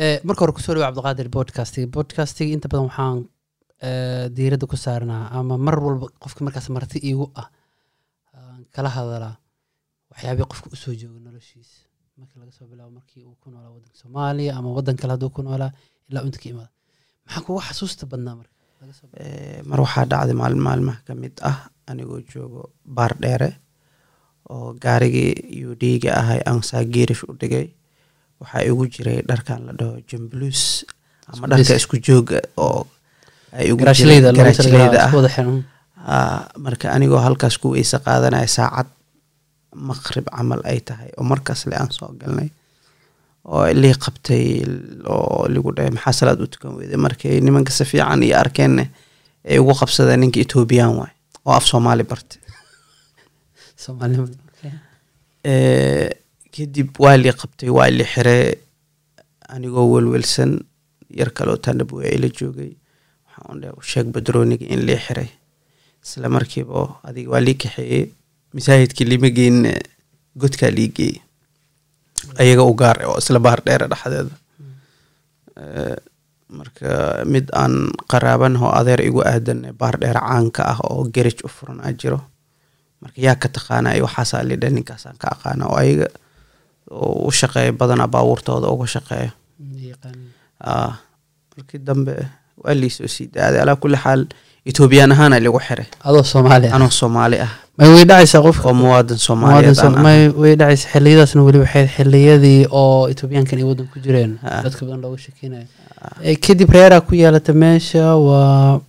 Eh, 0.00 0.20
marka 0.24 0.40
hore 0.44 0.52
ku 0.54 0.60
soo 0.62 0.74
dhawo 0.74 0.86
cabdiqaadir 0.86 1.28
podcastig. 1.36 1.90
Podcastig 1.96 2.48
inta 2.54 2.68
badan 2.70 2.86
waxaan 2.88 3.18
eh, 3.86 4.26
diiradda 4.36 4.66
ku 4.70 4.76
saarnaa 4.84 5.24
ama 5.38 5.54
mar 5.66 5.76
walba 5.84 6.06
qofka 6.22 6.40
markaas 6.46 6.68
marti 6.76 6.98
iigu 7.08 7.26
ah 7.40 7.48
aan 8.38 8.62
kala 8.74 8.88
hadalaa 8.96 9.34
waxyaabihii 10.10 10.50
qofka 10.52 10.68
u 10.74 10.76
soo 10.82 10.94
jooga 11.00 11.18
noloshiisa 11.26 11.82
markii 12.18 12.38
laga 12.40 12.52
soo 12.58 12.66
bilaabo 12.70 12.90
markii 12.98 13.22
uu 13.28 13.34
ku 13.42 13.50
noolaa 13.50 13.72
waddanka 13.74 13.96
soomaaliya 14.02 14.52
ama 14.58 14.70
waddan 14.76 14.96
kale 15.00 15.12
hadduu 15.14 15.30
ku 15.36 15.42
noolaa 15.42 15.72
ilaa 16.10 16.22
inta 16.28 16.38
ka 16.42 16.46
imaada 16.52 16.70
maxaa 17.26 17.42
kugu 17.46 17.60
xasuusta 17.66 18.04
badnaa 18.12 18.36
marka 18.40 18.54
Eh, 19.18 19.60
mar 19.68 19.78
waxaa 19.84 20.06
dhacday 20.10 20.36
maalin 20.40 20.62
maalmaha 20.66 20.98
ka 21.06 21.12
mid 21.22 21.34
ah 21.50 21.58
anigoo 21.90 22.20
joogo 22.32 22.62
baar 22.96 23.12
dheere 23.22 23.50
oo 24.50 24.72
gaarigii 24.84 25.64
udhiiga 25.72 26.10
ahay 26.20 26.40
aan 26.48 26.62
saagiirish 26.70 27.22
u 27.28 27.32
dhigay. 27.40 27.66
Waxaa 28.40 28.62
igu 28.70 28.84
jiray 28.94 29.18
dharkan 29.28 29.60
la 29.66 29.72
dhaho 29.80 29.98
jambluus 30.10 30.84
ama 31.32 31.46
dharka 31.50 31.74
isku 31.82 31.96
jooga 32.06 32.38
oo 32.56 32.86
garaashleyda 34.38 34.98
ah. 35.06 35.10
Ah, 36.08 36.42
marka 36.64 36.86
anigoo 36.96 37.18
halkaas 37.26 37.58
ku 37.62 37.68
weyse 37.74 37.98
qaadanaya 38.06 38.46
saacad 38.56 38.88
maqrib 39.88 40.26
camal 40.36 40.60
ay 40.70 40.78
tahay 40.88 41.10
oo 41.18 41.24
markaas 41.32 41.66
le 41.70 41.74
aan 41.76 41.90
soo 41.96 42.10
galnay 42.20 42.48
oo 43.48 43.66
lii 43.82 43.94
qabtay 44.04 44.44
oo 45.14 45.48
ligu 45.54 45.72
dhahay 45.76 45.92
maxaa 45.96 46.18
salaad 46.20 46.40
u 46.44 46.46
tukan 46.54 46.76
weyday 46.78 47.00
markay 47.06 47.40
nimanka 47.40 47.72
si 47.72 47.84
fiican 47.90 48.22
iyo 48.22 48.36
arkeenna 48.42 48.84
ay 49.50 49.58
ugu 49.62 49.74
qabsadeen 49.80 50.20
ninka 50.20 50.40
etoobiyaan 50.44 50.94
waay 51.00 51.14
oo 51.46 51.54
af 51.58 51.64
soomaali 51.70 52.04
bartay. 52.10 52.42
Eh, 55.48 56.10
kadib 56.52 56.98
waa 56.98 57.16
lii 57.16 57.32
qabtay 57.40 57.70
waa 57.70 57.88
lii 57.90 58.08
xiree 58.12 58.58
anigoo 59.54 59.86
welwelsan 59.92 60.52
yar 61.18 61.30
kaloo 61.30 61.56
tanabuya 61.56 62.10
ila 62.16 62.28
joogay. 62.28 62.72
Waxaan 63.24 63.56
u 63.56 63.60
dhahay 63.60 63.88
sheeg 63.90 64.06
badrooniga 64.14 64.66
in 64.66 64.82
lii 64.88 64.98
xiray 65.06 65.30
isla 66.04 66.28
markiiba 66.28 66.82
adiga 67.08 67.30
waa 67.30 67.40
lii 67.46 67.54
kaxeeyey 67.62 68.04
masaajidkii 68.54 69.08
lima 69.12 69.30
geyne 69.38 69.72
godkaa 70.36 70.70
lii 70.70 70.88
geeyey 70.96 71.22
ayaga 72.38 72.62
u 72.62 72.74
gaar 72.74 72.98
oo 73.08 73.18
isla 73.18 73.38
bahar 73.38 73.60
dheere 73.66 73.86
dhexdeeda. 73.92 74.34
Eh, 75.58 75.96
marka 76.48 76.90
mid 77.26 77.46
aan 77.52 77.90
qaraaban 78.10 78.56
oo 78.56 78.70
adeer 78.80 79.00
igu 79.08 79.20
aadan 79.26 79.60
bahar 79.80 79.96
dheere 80.00 80.20
caanka 80.20 80.62
ah 80.72 80.78
oo 80.90 81.04
gerij 81.14 81.38
u 81.44 81.48
furan 81.48 81.80
a 81.84 81.92
jiro 81.92 82.20
marka 83.02 83.18
yaa 83.26 83.36
ka 83.42 83.48
taqaana 83.48 83.94
iyo 83.94 84.04
waxaasaa 84.08 84.42
lidha 84.48 84.70
ninkaasaan 84.70 85.16
ka 85.22 85.28
aqaana 85.34 85.64
oo 85.68 85.76
ayaga 85.76 86.08
u 87.26 87.30
shaqeeya 87.40 87.72
badanaa 87.80 88.08
baabuurtooda 88.14 88.68
uga 88.74 88.86
shaqeeya. 88.94 89.30
Ah, 90.60 90.92
markii 91.56 91.78
dambe 91.86 92.14
waa 92.62 92.74
liisoo 92.74 93.06
sii 93.06 93.26
daaday. 93.34 93.60
Alaa 93.60 93.76
kulli 93.76 93.96
xaal 94.04 94.22
etoobiyaan 94.70 95.12
ahaana 95.14 95.36
ligu 95.40 95.60
xiray. 95.66 95.86
Adoo 96.08 96.22
soomaaliya 96.32 96.74
anoo 96.76 96.90
soomaali 97.00 97.36
ah. 97.46 97.50
May 97.78 97.88
way 97.94 98.04
dhacaysaa 98.10 98.42
qofka? 98.46 98.64
Oo 98.68 98.74
muwaadin 98.74 98.84
muwaadin 98.84 99.18
soomaaliyeed 99.26 99.76
Soom- 99.80 99.96
aan 99.96 99.98
ah. 99.98 100.02
may 100.06 100.20
way 100.42 100.54
dhacaysa 100.60 100.86
xiliyadaasna 100.92 101.40
weli 101.46 101.58
waxay 101.64 101.86
xiliyadii 101.96 102.60
oo 102.80 103.08
etoobiyaankan 103.12 103.58
ay 103.60 103.66
waddan 103.70 103.86
ku 103.92 103.98
jireen. 104.04 104.32
Ah. 104.42 104.62
dadka 104.64 104.80
badan 104.86 105.00
looga 105.04 105.18
sheekeynayo 105.24 105.66
Eh, 106.22 106.36
kadib 106.44 106.70
reeraa 106.76 107.00
ku 107.06 107.14
yeelata 107.20 107.52
meesha. 107.62 108.04
Waa 108.26 108.80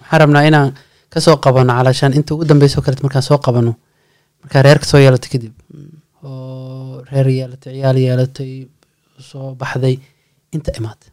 waxaan 0.00 0.20
rabnaa 0.22 0.42
inaan 0.48 0.70
ka 1.12 1.20
soo 1.20 1.36
qabano 1.44 1.72
calashaan. 1.78 2.12
Inta 2.18 2.34
ugu 2.34 2.44
dambeysa 2.50 2.78
oo 2.80 2.84
kaleet 2.86 3.02
markaan 3.04 3.22
soo 3.28 3.38
qabano 3.46 3.72
markaa 4.42 4.62
reerka 4.66 4.86
soo 4.90 5.00
yeelata 5.04 5.28
kadib. 5.32 5.52
Oo 6.24 7.02
reer 7.10 7.28
yeelatay 7.38 7.72
ciyaal 7.76 7.96
yeelatay 8.06 8.52
soo 9.30 9.54
baxday. 9.60 9.96
Inta 10.56 10.70
imaatay 10.78 11.10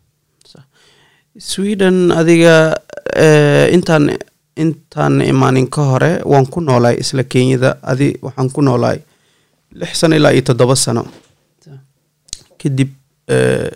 sweden 1.51 2.11
adiga 2.11 2.75
intaan 3.75 4.12
intaan 4.57 5.22
imaanin 5.22 5.67
ka 5.69 5.81
hore 5.91 6.12
waan 6.25 6.45
ku 6.47 6.59
noolaay 6.62 6.95
isla 7.00 7.23
kenyada. 7.23 7.78
Adi 7.84 8.13
waxaan 8.22 8.50
ku 8.51 8.62
noolaay 8.62 9.00
lix 9.79 10.00
sano 10.00 10.16
ilaa 10.16 10.31
iyo 10.31 10.41
toddoba 10.41 10.75
sano. 10.75 11.06
Kadib 12.61 12.90
eh, 13.28 13.72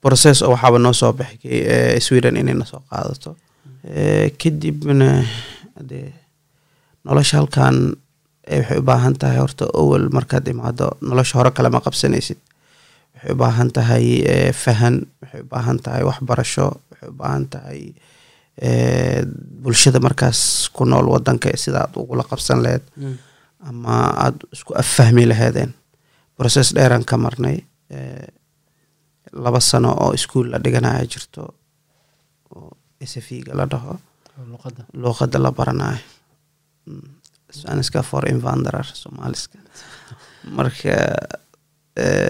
process 0.00 0.42
oo 0.42 0.50
waxaaba 0.54 0.78
noo 0.78 0.92
soo 0.92 1.12
baxay 1.12 1.38
eh, 1.74 2.00
sweden 2.00 2.36
inay 2.36 2.54
na 2.54 2.64
soo 2.64 2.80
qaadato. 2.90 3.36
Eh, 3.84 4.30
kadibna 4.40 5.24
dee 5.88 6.12
nolosha 7.04 7.36
halkan 7.38 7.76
eh, 8.46 8.60
waxay 8.62 8.78
u 8.78 8.82
baahan 8.82 9.14
tahay 9.18 9.38
horta 9.42 9.66
owel 9.74 10.08
markaad 10.16 10.48
imaado 10.48 10.96
nolosha 11.02 11.38
hore 11.38 11.50
kale 11.50 11.68
ma 11.68 11.80
qabsanaysid. 11.80 12.38
Waxay 13.14 13.32
u 13.32 13.36
baahan 13.36 13.68
tahay 13.76 14.06
eh, 14.32 14.52
fahan 14.54 15.02
waxay 15.22 15.40
u 15.42 15.48
baahan 15.50 15.78
tahay 15.84 16.02
waxbarasho 16.08 16.66
waxay 16.90 17.08
u 17.10 17.14
baahan 17.20 17.44
tahay 17.52 17.80
eh, 17.90 17.94
bulshada 19.62 20.00
markaas 20.00 20.68
ku 20.72 20.84
nool 20.84 21.08
wadanka 21.08 21.50
sida 21.56 21.84
aad 21.86 21.96
ugula 21.96 22.24
qabsan 22.24 22.62
lahayd 22.62 22.82
ama 23.60 23.94
aada 24.24 24.46
isku 24.52 24.74
affahmi 24.74 25.26
laheedeen 25.28 25.72
process 26.36 26.74
dheeraan 26.74 27.04
ka 27.04 27.16
marnay. 27.16 27.58
Laba 29.32 29.60
sano 29.60 29.92
oo 29.96 30.12
iskuol 30.12 30.50
la 30.50 30.58
dhiganaya 30.58 31.06
jirto 31.06 31.54
oo 32.54 32.76
sfiga 33.06 33.54
la 33.56 33.66
dhaho. 33.66 33.98
Luuqada 34.94 35.38
la 35.38 35.50
baranayo. 35.52 35.98
Mm, 36.86 37.22
spaniska 37.52 38.02
for 38.02 38.28
invanderar 38.28 38.84
soomaaliska 38.84 39.58
marka 40.56 40.94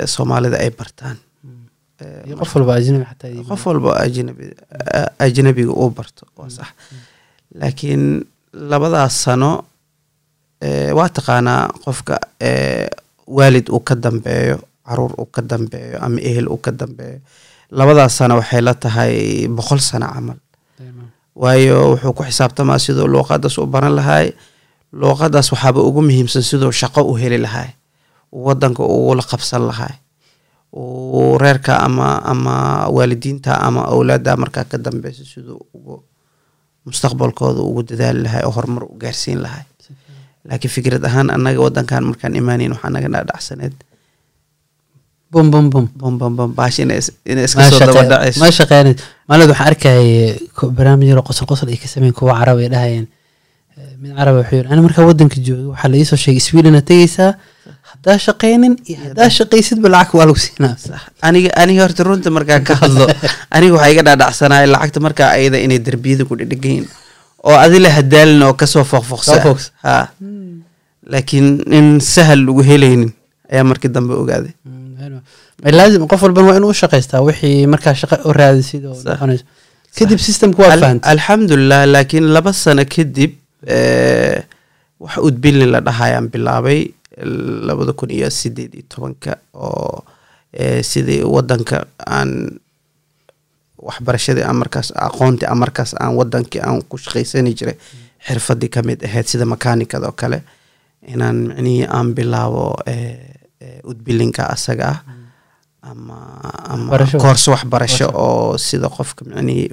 soomaalida 0.06 0.56
ay 0.60 0.70
bartaan 0.70 1.16
qof 3.48 3.62
walba 3.66 3.90
ajnabiga 5.24 5.72
uu 5.72 5.90
barto 5.90 6.26
waa 6.36 6.50
sax. 6.50 6.68
Laakiin 7.60 8.24
labadaas 8.70 9.14
sano 9.24 9.50
waa 10.98 11.08
taqaanaa 11.16 11.68
qofka 11.84 12.14
waalid 13.26 13.66
uu 13.70 13.80
ka 13.80 13.94
dambeeyo 13.94 14.56
carruur 14.86 15.12
uu 15.20 15.26
ka 15.34 15.42
dambeeyo 15.42 15.98
ama 16.04 16.20
ehel 16.20 16.48
uu 16.48 16.56
ka 16.64 16.70
dambeeyo 16.72 17.18
labadaas 17.70 18.16
sano 18.18 18.34
waxay 18.40 18.60
la 18.60 18.74
tahay 18.74 19.48
boqol 19.48 19.80
sano 19.80 20.06
camal. 20.14 20.38
Waayo 21.34 21.90
wuxuu 21.92 22.12
ku 22.12 22.22
xisaabtamaa 22.28 22.78
siduu 22.78 23.06
luuqadaas 23.08 23.58
u 23.58 23.66
baran 23.66 23.94
lahaay 23.96 24.32
luuqadaas 24.92 25.48
waxaaba 25.52 25.80
ugu 25.80 26.02
muhiimsan 26.02 26.42
siduu 26.42 26.72
shaqo 26.72 27.00
u 27.10 27.14
heli 27.16 27.38
lahaay 27.38 27.70
uu 28.32 28.44
wadanka 28.48 28.82
ugula 28.84 29.22
qabsan 29.30 29.62
lahaay 29.70 29.94
uu 30.72 31.38
reerka 31.38 31.76
ama 31.86 32.08
ama 32.32 32.54
waalidiinta 32.96 33.52
ama 33.66 33.80
awlaada 33.92 34.36
markaa 34.36 34.64
ka 34.64 34.78
dambeysa 34.78 35.24
siduu 35.24 35.60
ugu 35.76 36.02
mustaqbalkooda 36.86 37.60
ugu 37.68 37.82
dadaali 37.88 38.20
lahaay 38.26 38.44
oo 38.48 38.50
horumar 38.56 38.84
u 38.84 38.96
gaarsiin 39.02 39.40
lahaay. 39.44 39.64
Laakiin 40.48 40.72
fikrad 40.74 41.04
ahaan 41.04 41.28
annaga 41.30 41.60
wadankan 41.66 42.04
markaan 42.10 42.34
imaaneyn 42.40 42.72
waxaa 42.74 42.90
naga 42.94 43.08
dhaadhacsaneed 43.14 43.74
ma 48.42 48.50
shaqeynay 48.58 48.94
maalid 49.28 49.48
waxaan 49.52 49.68
arkayay 49.72 50.08
barnaamij 50.76 51.08
yaro 51.12 51.22
qosol 51.28 51.46
qosol 51.50 51.68
ay 51.72 51.78
ka 51.82 51.88
sameyn 51.88 52.12
kuwa 52.18 52.34
carab 52.40 52.58
ay 52.64 52.68
dhahayeen. 52.74 53.06
Eh, 53.78 53.92
mid 54.02 54.12
carab 54.18 54.34
wuxuu 54.40 54.56
yidhi 54.60 54.68
ani 54.72 54.80
markaa 54.86 55.04
wadanka 55.08 55.36
jooga 55.46 55.68
waxaa 55.72 55.88
la 55.92 55.96
iisoo 56.00 56.18
sheegay 56.24 56.42
sweden 56.48 56.74
aad 56.76 56.84
tegeysaa 56.90 57.30
haddaa 57.92 58.18
shaqeynin 58.26 58.74
iyo 58.88 58.98
haddaa 59.04 59.28
shaqaysidba 59.38 59.88
lacag 59.94 60.14
waa 60.18 60.26
lagu 60.30 60.40
siinaa. 60.46 60.74
Sax. 60.76 61.02
aniga 61.28 61.50
aniga 61.62 61.82
horta 61.86 62.02
runta 62.08 62.30
markaa 62.38 62.60
ka 62.68 62.74
hadlo 62.82 63.06
aniga 63.56 63.72
waxaa 63.76 63.92
iga 63.94 64.02
dhaadhacsanaya 64.08 64.66
lacagta 64.74 65.00
markaa 65.06 65.30
ayada 65.38 65.58
inay 65.66 65.78
derbiyada 65.86 66.24
ku 66.28 66.34
dhedhegayin 66.40 66.86
oo 67.48 67.56
adila 67.64 67.88
hadaalin 67.98 68.42
oo 68.48 68.54
ka 68.54 68.66
soo 68.66 68.84
foqfoqsa. 68.84 69.40
Ha. 69.82 69.96
Laakiin 71.12 71.46
in 71.78 71.86
sahal 72.00 72.40
lagu 72.46 72.62
helaynin 72.70 73.10
ayaa 73.50 73.64
markii 73.70 73.90
dambe 73.96 74.14
ogaaday. 74.14 74.54
Mm, 74.64 75.20
laazim 75.78 76.06
qof 76.08 76.22
walban 76.22 76.44
waa 76.50 76.56
inuu 76.60 76.72
shaqaystaa 76.82 77.20
wixii 77.28 77.66
markaa 77.66 77.94
shaqa 77.94 78.16
u 78.28 78.32
raadisid 78.32 78.84
oo 78.86 78.96
noqonayso 79.04 79.44
kadib 79.98 80.18
systemka 80.18 80.62
waa 80.62 80.76
fahantay 80.82 81.12
alxamdulilah 81.12 81.80
laakiin 81.94 82.26
laba 82.36 82.52
sano 82.52 82.84
kadib 82.94 83.32
wax 85.04 85.16
udbili 85.28 85.66
la 85.74 85.80
dhahayaan 85.86 86.26
bilaabay 86.32 86.80
labada 87.66 87.92
kun 87.92 88.10
iyo 88.10 88.30
sideed 88.30 88.74
iyo 88.74 88.84
tobanka 88.88 89.36
oo 89.54 90.04
eh, 90.52 90.82
sidii 90.84 91.22
wadanka 91.22 91.86
aan 92.06 92.58
waxbarashadii 93.82 94.44
aan 94.46 94.56
markaas 94.62 94.92
aqoontii 94.94 95.46
aan 95.48 95.58
markaas 95.58 95.94
aan 96.00 96.14
wadankii 96.16 96.60
aan 96.62 96.82
ku 96.88 96.96
shaqaysani 96.98 97.54
jiray 97.58 97.76
xirfadii 98.26 98.68
ka 98.74 98.82
mid 98.82 99.02
ahayd 99.04 99.26
sida 99.26 99.44
makaanikada 99.44 100.06
oo 100.06 100.12
kale 100.16 100.42
inaan 101.12 101.36
micnihii 101.48 101.86
aan 101.96 102.14
bilaabo 102.14 102.64
eh, 102.86 103.18
eh, 103.60 103.80
udbilinka 103.90 104.46
asaga 104.54 104.86
ah 104.92 104.98
ama 105.82 106.18
ama 106.72 106.90
Waxbarasho. 107.50 108.06
oo 108.14 108.58
sida 108.58 108.88
qofka 108.88 109.24
micnihii 109.24 109.68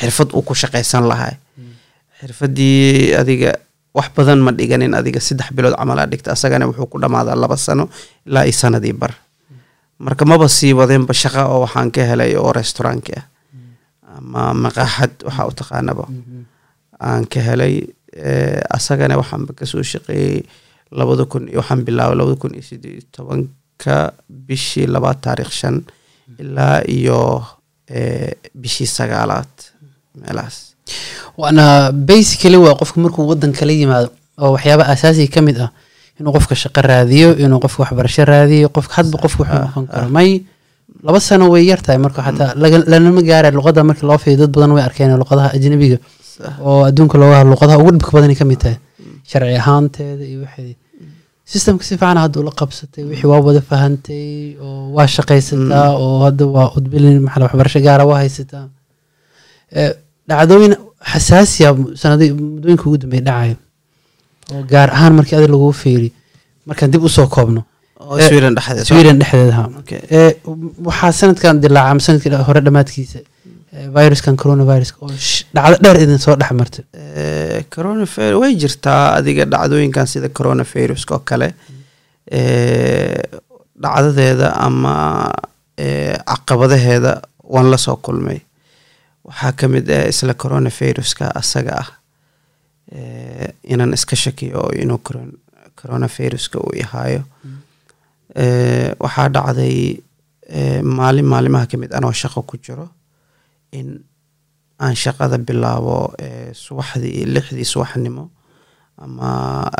xirfad 0.00 0.28
uu 0.36 0.42
ku 0.46 0.54
shaqaysan 0.54 1.04
lahay 1.10 1.34
xirfadii 2.20 3.14
adiga 3.20 3.52
wax 3.98 4.08
badan 4.16 4.40
ma 4.46 4.50
dhiganin 4.58 4.94
adiga 4.98 5.20
saddex 5.28 5.48
bilood 5.56 5.74
camal 5.80 5.98
aa 6.02 6.06
dhigta 6.12 6.30
asagana 6.36 6.64
wuxuu 6.70 6.86
ku 6.92 6.96
dhammaadaa 7.02 7.36
laba 7.42 7.56
sano 7.66 7.84
ilaa 8.28 8.44
iyo 8.48 8.56
sanadii 8.62 8.92
bar. 9.02 9.12
Marka 10.04 10.24
maba 10.30 10.46
sii 10.48 10.72
wadeenba 10.78 11.14
shaqa 11.22 11.40
oo 11.52 11.60
waxaan 11.66 11.90
ka 11.94 12.02
helay 12.10 12.32
oo 12.40 12.52
restauranki 12.58 13.12
ah. 13.20 13.24
Ama 14.18 14.42
maqaaxad 14.64 15.12
waxaa 15.26 15.46
u 15.50 15.52
taqaanaba. 15.60 16.04
Aan 17.08 17.24
ka 17.32 17.40
helay 17.48 17.74
Eh, 18.18 18.60
asagana 18.76 19.14
waxaanba 19.20 19.52
ka 19.58 19.64
soo 19.70 19.82
shaqeeyey 19.92 20.42
labada 20.98 21.24
kun 21.30 21.44
waxaan 21.58 21.84
bilaabay 21.86 22.16
labada 22.18 22.36
kun 22.42 22.52
iyo 22.56 22.64
sideed 22.68 22.94
iyo 22.98 23.04
tobanka 23.14 23.96
bishii 24.46 24.86
labaad 24.94 25.18
taarikh 25.26 25.52
shan 25.60 25.76
ilaa 26.42 26.80
iyo 26.96 27.20
eh, 27.86 28.32
bishii 28.62 28.88
sagaalaad 28.98 29.52
meelahaas 30.20 30.67
waana 31.40 31.64
basically 32.10 32.58
waa 32.64 32.74
qofka 32.80 32.96
markuu 33.04 33.24
wadan 33.30 33.52
kala 33.58 33.72
yimaado 33.80 34.08
oo 34.42 34.50
waxyaaba 34.54 34.84
asaasiga 34.92 35.30
ka 35.34 35.40
mid 35.46 35.56
ah 35.66 35.70
inuu 36.18 36.32
qofka 36.36 36.54
shaqo 36.62 36.80
raadiyo 36.90 37.28
inuu 37.44 37.60
qofka 37.64 37.80
waxbarasho 37.84 38.22
raadiyo 38.32 38.68
qofka 38.76 38.92
hadba 38.98 39.16
qofka 39.24 39.40
wuxuu 39.42 39.60
noqon 39.64 39.84
karo 39.92 40.08
may 40.16 40.30
laba 41.06 41.20
sano 41.28 41.44
way 41.52 41.62
yar 41.70 41.80
tahay 41.84 41.98
marka 42.04 42.20
xataa 42.26 42.50
laga- 42.62 42.86
lanama 42.92 43.20
gaara 43.28 43.48
luqada 43.58 43.80
markii 43.88 44.06
loo 44.10 44.18
fiiriyo 44.22 44.40
dad 44.46 44.50
badan 44.56 44.70
way 44.76 44.82
arkeen 44.88 45.10
luqadaha 45.22 45.48
ajnabiga 45.56 45.98
oo 46.68 46.80
adduunka 46.88 47.16
looga 47.20 47.36
hadlo 47.40 47.50
luqadaha 47.54 47.78
ugu 47.82 47.90
dhibka 47.94 48.10
badanay 48.16 48.36
ka 48.40 48.44
mid 48.50 48.58
tahay. 48.62 48.76
Sharci 49.30 49.54
ahaanteeda 49.62 50.24
iyo 50.30 50.38
wixii 50.44 50.74
systemka 51.52 51.82
si 51.88 51.94
fiican 52.00 52.18
hadda 52.24 52.36
ula 52.42 52.52
qabsatay 52.60 53.02
wixii 53.10 53.28
waa 53.32 53.40
wada 53.46 53.60
fahantay 53.70 54.56
oo 54.64 54.90
waa 54.96 55.06
shaqaysataa 55.16 55.88
oo 56.02 56.16
hadda 56.26 56.44
waa 56.54 56.68
udbilin 56.76 57.16
maxaa 57.24 57.40
la- 57.40 57.46
waxbarasho 57.46 57.80
gaara 57.86 58.04
waa 58.10 58.18
haysataa 58.22 58.64
dhacdooyin 60.28 60.74
xasaasiya 61.12 61.70
sanadii 62.02 62.32
muddooyinka 62.32 62.84
ugu 62.88 62.98
dambeey 63.02 63.20
dhacayo 63.28 63.56
oo 64.52 64.62
gaar 64.72 64.90
ahaan 64.96 65.14
markii 65.18 65.36
adig 65.38 65.50
lagu 65.54 65.72
fiiri 65.72 66.12
markaan 66.66 66.90
dib 66.92 67.04
u 67.04 67.08
soo 67.08 67.26
koobno. 67.26 67.62
Oo 68.00 68.18
sweden 68.20 68.54
dhexdeeda. 69.18 69.68
Waxaa 70.88 71.12
sanadkan 71.20 71.60
dilaaca 71.62 71.90
ama 71.90 72.00
sannadkii 72.00 72.44
hore 72.48 72.60
dhammaadkiisa 72.66 73.18
viruskan 73.94 74.36
coronavirus 74.42 74.90
oo 75.02 75.10
dhacdo 75.54 75.76
dheer 75.84 75.96
idin 76.02 76.18
soo 76.18 76.36
dhex 76.40 76.52
martay. 76.60 76.84
Coronavirus 77.74 78.40
way 78.42 78.54
jirtaa 78.62 79.02
adiga 79.18 79.44
dhacdooyinkan 79.54 80.06
sida 80.06 80.28
coronaviruska 80.28 81.14
oo 81.14 81.22
kale. 81.30 81.48
Dhacdadeeda 83.82 84.48
ama 84.66 84.94
caqabadaheeda 86.30 87.12
waan 87.54 87.70
la 87.70 87.76
soo 87.78 87.96
kulmay 87.96 88.40
waxaa 89.28 89.52
ka 89.58 89.66
mid 89.74 89.86
ah 89.98 90.04
isla 90.12 90.34
coronaviruska 90.42 91.24
asaga 91.40 91.72
ah 91.82 91.88
eh, 92.96 93.48
inaan 93.72 93.92
iska 93.98 94.16
shakiyo 94.24 94.58
oo 94.64 94.72
inuu 94.82 95.00
coron- 95.06 95.36
coronaviruska 95.80 96.56
uu 96.66 96.74
ihaayo 96.82 97.22
Eh, 98.42 98.90
waxaa 99.04 99.28
dhacday 99.34 99.76
maalin 100.96 101.24
maalimaha 101.32 101.66
ka 101.70 101.76
mid 101.82 101.92
anoo 101.98 102.12
shaqo 102.12 102.42
ku 102.48 102.56
jiro 102.64 102.86
in 103.78 103.88
aan 104.84 104.94
shaqada 105.04 105.38
bilaabo 105.48 105.96
subaxdii 106.64 107.24
lixdii 107.34 107.64
subaxnimo 107.72 108.24
ama 109.04 109.28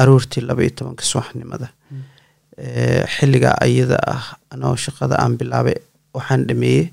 aroortii 0.00 0.40
laba 0.48 0.62
iyo 0.64 0.70
tobanka 0.78 1.04
subaxnimada. 1.04 1.68
Eh, 2.56 3.04
xilliga 3.14 3.50
ayada 3.66 3.98
ah 4.14 4.24
anoo 4.54 4.74
shaqada 4.84 5.14
aan 5.22 5.36
bilaabay 5.40 5.76
waxaan 6.16 6.42
dhameeyey 6.48 6.84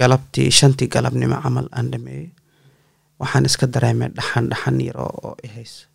galabtii 0.00 0.50
shantii 0.58 0.88
galabnimo 0.94 1.36
camal 1.42 1.66
aan 1.72 1.90
dhameeyey 1.92 2.28
waxaan 3.20 3.44
iska 3.48 3.66
dareemay 3.74 4.08
dhaxan 4.16 4.44
dhaxan 4.52 4.76
yar 4.86 4.98
oo 5.06 5.12
oo 5.28 5.34
i 5.46 5.48
hayso 5.56 5.86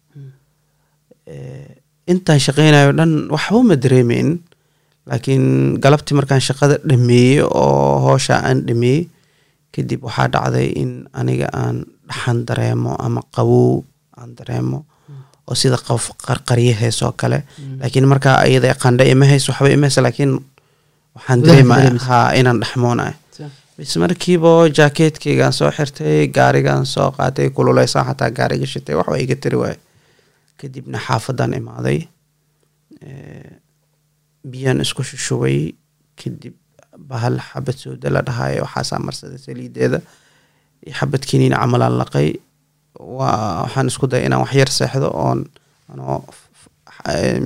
Eh, 1.29 1.77
intaan 2.09 2.39
shaqeynayo 2.41 2.89
dhan 2.97 3.11
waxba 3.29 3.59
ma 3.69 3.75
dareemeyn 3.83 4.29
laakiin 5.09 5.77
galabtii 5.83 6.15
markaan 6.17 6.41
shaqada 6.41 6.75
dhameeyey 6.89 7.41
oo 7.45 7.99
hoosha 8.05 8.35
aan 8.47 8.65
dhameeyey 8.67 9.05
kadib 9.73 10.01
waxaa 10.07 10.27
dhacday 10.33 10.67
in 10.81 10.91
aniga 11.13 11.47
aan 11.53 11.85
dhaxan 12.09 12.37
dareemo 12.49 12.95
ama 13.05 13.21
qawow 13.35 13.83
aan 14.17 14.33
dareemo 14.39 14.79
oo 15.47 15.55
sida 15.61 15.77
qof 15.87 16.09
qarqaryo 16.25 16.73
hees 16.81 16.97
oo 17.05 17.11
kale. 17.21 17.39
Laakiin 17.81 18.07
markaa 18.09 18.41
ayada 18.45 18.73
qandha 18.83 19.05
ima 19.13 19.25
hays 19.29 19.45
waxba 19.49 19.69
ima 19.69 19.85
haysa 19.85 20.01
laakiin 20.01 20.33
waxaan 21.19 21.39
Gudaha 21.41 21.51
dareemaya 21.53 21.81
dareemaysa. 21.83 22.05
ha 22.07 22.33
inaan 22.39 22.59
dhexmoonayo 22.61 23.13
bis 23.77 23.93
markiiba 24.03 24.51
jaakeetkeygaan 24.77 25.53
soo 25.59 25.69
xirtay 25.77 26.27
gaarigaan 26.37 26.85
soo 26.85 27.11
qaatay 27.17 27.47
kululeysan 27.55 28.05
xataa 28.07 28.29
gaariga 28.37 28.65
shitay 28.73 28.95
waxba 28.99 29.17
iga 29.23 29.35
tiri 29.43 29.57
waaye. 29.61 29.77
Kadibna 30.59 30.99
xaafadaan 31.07 31.53
imaaday 31.59 31.99
biyaan 34.51 34.81
isku 34.83 35.03
shushubay 35.03 35.73
kadib 36.19 36.55
bahal 37.09 37.39
xabad 37.39 37.75
sooda 37.83 38.09
la 38.15 38.21
dhahayo 38.27 38.61
waxaasaa 38.65 38.99
marsaday 39.07 39.37
saliideeda. 39.45 39.99
Iyo 40.85 40.93
xabad 40.99 41.23
kiniin 41.29 41.53
camalaan 41.55 41.95
laqay. 42.01 42.29
Waa 42.99 43.63
waxaan 43.63 43.87
isku 43.91 44.07
daya 44.11 44.25
inaan 44.27 44.43
waxyar 44.45 44.69
seexdo 44.77 45.07
oon 45.23 45.39
anoo 45.93 46.17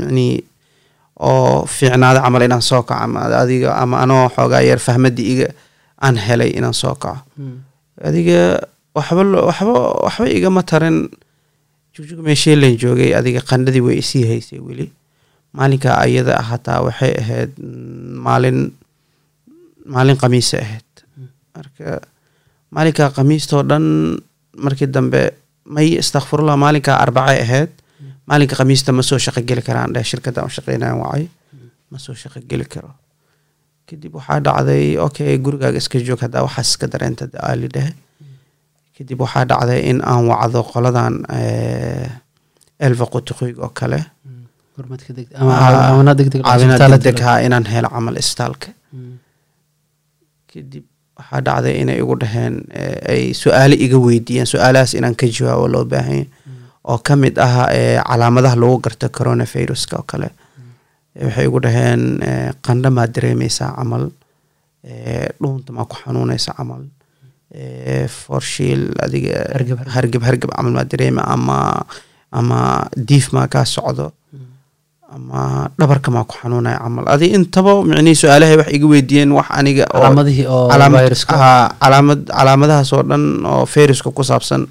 manii 0.02 0.44
oo 1.32 1.66
fiicnaada 1.76 2.20
camal 2.26 2.42
inaan 2.48 2.62
soo 2.70 2.82
kaco. 2.84 3.00
Ama 3.06 3.20
adiga 3.44 3.70
ama 3.82 3.96
anoo 4.04 4.30
xoogaa 4.36 4.62
yar 4.70 4.80
fahmadii 4.88 5.28
iga 5.34 5.48
aan 6.06 6.16
helay 6.26 6.52
inaan 6.58 6.74
soo 6.82 6.96
kaco. 7.04 7.22
Adiga 8.08 8.40
waxba 8.96 9.22
waxba 9.50 9.74
waxba 10.06 10.26
igama 10.38 10.62
tarin. 10.70 10.98
Jugjug 11.96 12.20
meeshii 12.26 12.56
lan 12.62 12.74
joogay 12.82 13.12
adiga 13.20 13.42
qandhadii 13.50 13.84
way 13.88 13.98
isii 14.04 14.26
haysay 14.30 14.60
weli. 14.68 14.88
Maalinka 15.58 15.90
ayada 16.06 16.36
hataa 16.50 16.80
waxay 16.86 17.14
ahayd 17.22 17.52
maalin 18.26 18.60
maalin 19.94 20.18
khamiisa 20.22 20.58
ahayd. 20.66 20.90
Marka 21.56 21.90
maalinka 22.74 23.06
khamiistoo 23.16 23.62
dhan 23.70 23.86
markii 24.64 24.90
dambe 24.96 25.22
may 25.76 25.88
istakfirullah 26.02 26.58
maalinka 26.64 26.94
arbacay 27.04 27.40
ahayd 27.46 27.72
maalinka 28.28 28.56
khamiista 28.60 28.92
ma 28.98 29.02
soo 29.10 29.20
shaqo 29.26 29.42
geli 29.50 29.62
karaan 29.68 29.94
dheh 29.96 30.04
shirkadda 30.12 30.40
aan 30.44 30.52
shaqeynayan 30.58 30.98
wacay 31.04 31.26
ma 31.92 31.98
soo 32.06 32.16
shaqo 32.22 32.40
geli 32.52 32.66
karo. 32.74 32.92
Kadib 33.90 34.14
waxaa 34.18 34.40
dhacday 34.48 34.98
okay 35.06 35.38
gurigaaga 35.46 35.78
iska 35.84 35.98
joog 36.08 36.22
haddaa 36.26 36.44
waxaas 36.48 36.70
iska 36.72 36.86
dareenta 36.94 37.26
aali 37.50 37.68
dhehe. 37.76 37.92
Kadib 38.98 39.20
waxaa 39.26 39.46
dhacday 39.52 39.80
in 39.90 40.00
aan 40.12 40.24
wacdo 40.32 40.60
qoladan 40.72 41.14
eh, 41.40 42.10
elva 42.88 43.06
qotiqoyg 43.14 43.56
oo 43.66 43.70
kale. 43.80 44.00
Degdeg 46.98 47.20
ha 47.26 47.34
inaan 47.48 47.66
helo 47.74 47.90
camal 47.96 48.16
istaalka 48.24 48.70
Mm. 48.94 49.14
kadib 50.52 50.84
waxaa 51.18 51.42
dhacday 51.48 51.76
inay 51.82 51.98
igu 52.02 52.16
dhaheen 52.24 52.56
eh, 52.80 53.12
ay 53.14 53.22
su'aale 53.42 53.76
iga 53.86 53.98
weydiiyeen 54.06 54.48
su'aalahaas 54.54 54.94
inaan 55.00 55.16
ka 55.22 55.26
jawaabo 55.38 55.66
loo 55.74 55.84
baahanya 55.92 56.26
oo 56.92 56.98
ka 57.06 57.16
mid 57.16 57.36
ah 57.40 57.68
eh, 57.72 58.00
calaamadaha 58.10 58.56
lagu 58.62 58.78
garto 58.86 59.08
coronaviruska 59.10 59.96
oo 60.02 60.06
kale 60.12 60.30
Eh, 61.16 61.26
waxay 61.30 61.46
igu 61.46 61.60
dhaheen 61.62 62.02
eh, 62.30 62.50
qandho 62.66 62.90
maa 62.90 63.06
dareemeysaa 63.16 63.70
camal 63.78 64.10
dhuunta 65.42 65.70
maa 65.76 65.86
ku 65.86 65.96
xanuuneysa 66.02 66.52
camal 66.58 66.84
forshiil 68.08 68.84
adiga 69.06 69.46
Hargab, 69.54 70.22
hargab. 70.26 70.52
camal 70.58 70.72
maa 70.78 70.84
dareema 70.92 71.22
ama 71.36 71.86
ama 72.40 72.60
diif 73.10 73.30
maa 73.36 73.46
kaa 73.48 73.66
socdo 73.66 74.12
ama 75.14 75.70
dhabarka 75.78 76.10
maa 76.12 76.26
ku 76.26 76.34
xanuunaya 76.42 76.80
camal. 76.82 77.06
Adi 77.14 77.28
intaba 77.38 77.72
micnihii 77.86 78.18
su'aalahay 78.22 78.58
wax 78.58 78.70
iga 78.74 78.88
weydiiyeen 78.94 79.32
wax 79.38 79.48
aniga 79.60 79.86
calaamad 80.74 82.20
calaamadahaas 82.38 82.90
oo 82.98 83.04
dhan 83.10 83.24
oo 83.46 83.66
fayruska 83.74 84.10
ku 84.12 84.24
saabsan 84.26 84.66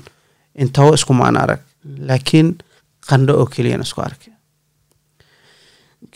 intaba 0.59 0.95
iskumaan 0.99 1.37
arag 1.39 1.61
laakiin 2.09 2.49
qandho 3.09 3.33
oo 3.41 3.47
keliyaan 3.55 3.83
isku 3.87 4.01
arkay 4.03 4.33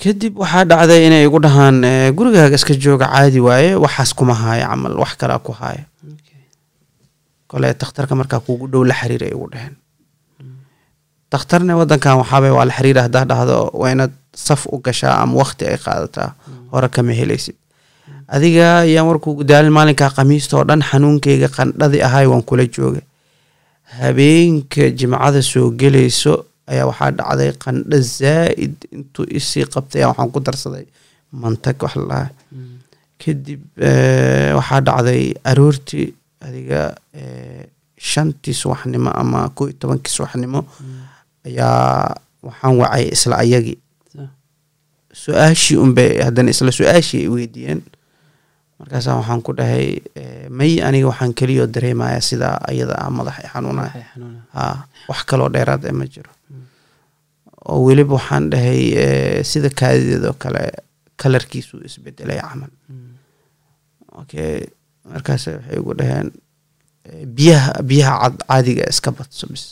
kadib 0.02 0.34
waxaa 0.42 0.64
dhacday 0.70 1.00
inay 1.06 1.24
igu 1.26 1.38
dhahaan 1.44 1.76
eh, 1.84 2.10
gurigaaga 2.16 2.56
iska 2.58 2.74
jooga 2.84 3.06
caadi 3.12 3.40
waaye 3.40 3.74
waxaas 3.84 4.10
kuma 4.18 4.34
haayo 4.34 4.66
camal 4.70 4.94
wax 5.02 5.12
kalaa 5.20 5.38
ku 5.38 5.52
haayo. 5.52 5.84
Kole 7.50 7.74
takhtarka 7.74 8.14
markaa 8.18 8.40
kuugu 8.40 8.66
dhow 8.72 8.82
la 8.84 8.94
xiriiray 8.94 9.30
igu 9.30 9.46
dhaheen. 9.52 9.74
Takhtarna 11.30 11.76
wadankan 11.78 12.18
waxaabay 12.22 12.50
waa 12.50 12.64
la 12.68 12.74
xiriira 12.76 13.02
haddaa 13.06 13.24
dhahdo 13.30 13.70
waa 13.80 13.90
inaad 13.94 14.12
saf 14.34 14.66
u 14.66 14.78
gashaa 14.84 15.14
ama 15.22 15.34
waqti 15.42 15.64
ay 15.70 15.78
qaadataa 15.78 16.34
hore 16.72 16.88
kama 16.88 17.12
helaysid. 17.12 17.54
Adiga 18.28 18.82
ayaan 18.82 19.06
warkuu 19.06 19.44
daalin 19.46 19.72
maalinkaa 19.72 20.10
khamiista 20.10 20.56
oo 20.58 20.64
dhan 20.68 20.82
xanuunkeyga 20.82 21.48
qandhadii 21.56 22.02
ahay 22.02 22.26
waan 22.26 22.42
kula 22.42 22.66
jooga 22.66 23.00
habeenka 23.98 24.90
jimcada 24.90 25.42
soo 25.42 25.70
gelayso 25.70 26.44
ayaa 26.66 26.86
waxaa 26.90 27.10
dhacday 27.18 27.52
qandho 27.64 27.98
zaa'id 28.00 28.74
intuu 28.96 29.26
isii 29.38 29.64
qabtay 29.74 30.00
ayaa 30.02 30.10
waxaan 30.12 30.30
ku 30.34 30.40
darsaday 30.40 30.86
mantag 31.32 31.76
wax 31.82 31.94
la 31.96 32.04
dhahay 32.10 32.30
kadib 33.22 33.60
eh, 33.78 34.50
waxaa 34.58 34.80
dhacday 34.88 35.22
aroortii 35.50 36.08
adiga 36.46 36.80
eh, 37.14 37.64
shantii 38.10 38.54
subaxnimo 38.54 39.10
ama 39.10 39.48
koo 39.56 39.68
iyo 39.70 39.76
tobankii 39.80 40.12
subaxnimo 40.16 40.60
ayaa 41.46 42.14
waxaan 42.42 42.76
wacay 42.82 43.04
isla 43.14 43.36
ayagii. 43.42 43.78
Su'aashii 45.16 45.76
unbay 45.80 46.20
haddana 46.26 46.50
isla 46.52 46.72
su'aashii 46.78 47.22
ay 47.24 47.28
weydiiyeen 47.32 47.80
markaasaa 48.78 49.16
waxaan 49.20 49.42
ku 49.46 49.52
dhahay 49.58 49.88
eh, 50.20 50.46
may 50.58 50.72
aniga 50.88 51.06
waxaan 51.12 51.32
keliyoo 51.38 51.66
dareemaya 51.74 52.20
sidaa 52.20 52.56
ayada 52.70 52.94
ah 53.04 53.10
madax 53.18 53.36
i 53.44 53.48
xanuunaya 53.52 54.04
ha 54.56 54.64
wax 55.08 55.20
kaloo 55.30 55.48
dheeraad 55.54 55.84
eh 55.88 55.92
ma 56.00 56.04
jiro. 56.14 56.30
Oo 57.68 57.84
weliba 57.88 58.14
waxaan 58.18 58.50
dhahay 58.52 58.82
eh, 59.04 59.44
sida 59.50 59.70
kaadideedoo 59.80 60.34
kale 60.42 60.64
kalarkiisu 61.16 61.80
isbedelay 61.88 62.40
camal. 62.40 62.70
Okay 64.22 64.66
markaas 65.12 65.46
waxay 65.46 65.78
ugu 65.80 65.94
dhaheen 66.00 66.28
eh, 67.08 67.24
biyaha 67.36 67.72
biyaha 67.90 68.14
cad 68.22 68.36
caadiga 68.48 68.84
iska 68.92 69.10
badso 69.18 69.46
bis 69.52 69.64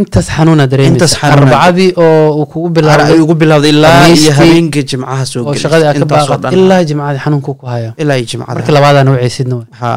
intaas 0.00 0.28
xanuuna 0.36 0.66
dareemaysa. 0.66 1.18
Arbacadii 1.34 1.90
oo 1.96 2.28
uu 2.38 2.46
kugu 2.52 2.68
bilaabay 2.76 3.12
ay 3.14 3.20
ugu 3.24 3.34
bilowday 3.34 3.70
ilaa 3.70 4.08
iyo 4.08 4.32
habeenka 4.38 4.82
jimcaha 4.90 5.24
soo 5.26 5.44
oo 5.46 5.54
shaqadii 5.62 5.86
aad 5.88 5.96
ka 5.98 6.04
Intaasoo 6.04 6.28
baaqad 6.28 6.42
dhan. 6.42 6.52
ilaa 6.58 6.82
jimcadii 6.88 7.20
xanuunku 7.24 7.54
ku 7.60 7.66
hayo. 7.66 7.90
Ilaa 8.02 8.16
iyo 8.18 8.26
jimcada 8.30 8.54
marka 8.54 8.72
labaadaan 8.76 9.08
wacaysidna 9.14 9.54
way. 9.56 9.66
Ha 9.80 9.90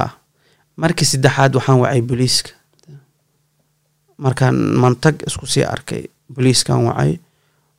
markii 0.77 1.05
saddexaad 1.11 1.51
waxaan 1.57 1.79
wacay 1.83 2.01
booliiska 2.09 2.51
markaan 4.17 4.55
mantag 4.83 5.15
isku 5.27 5.45
sii 5.47 5.63
arkay 5.63 6.03
booliiskan 6.33 6.85
wacay. 6.89 7.17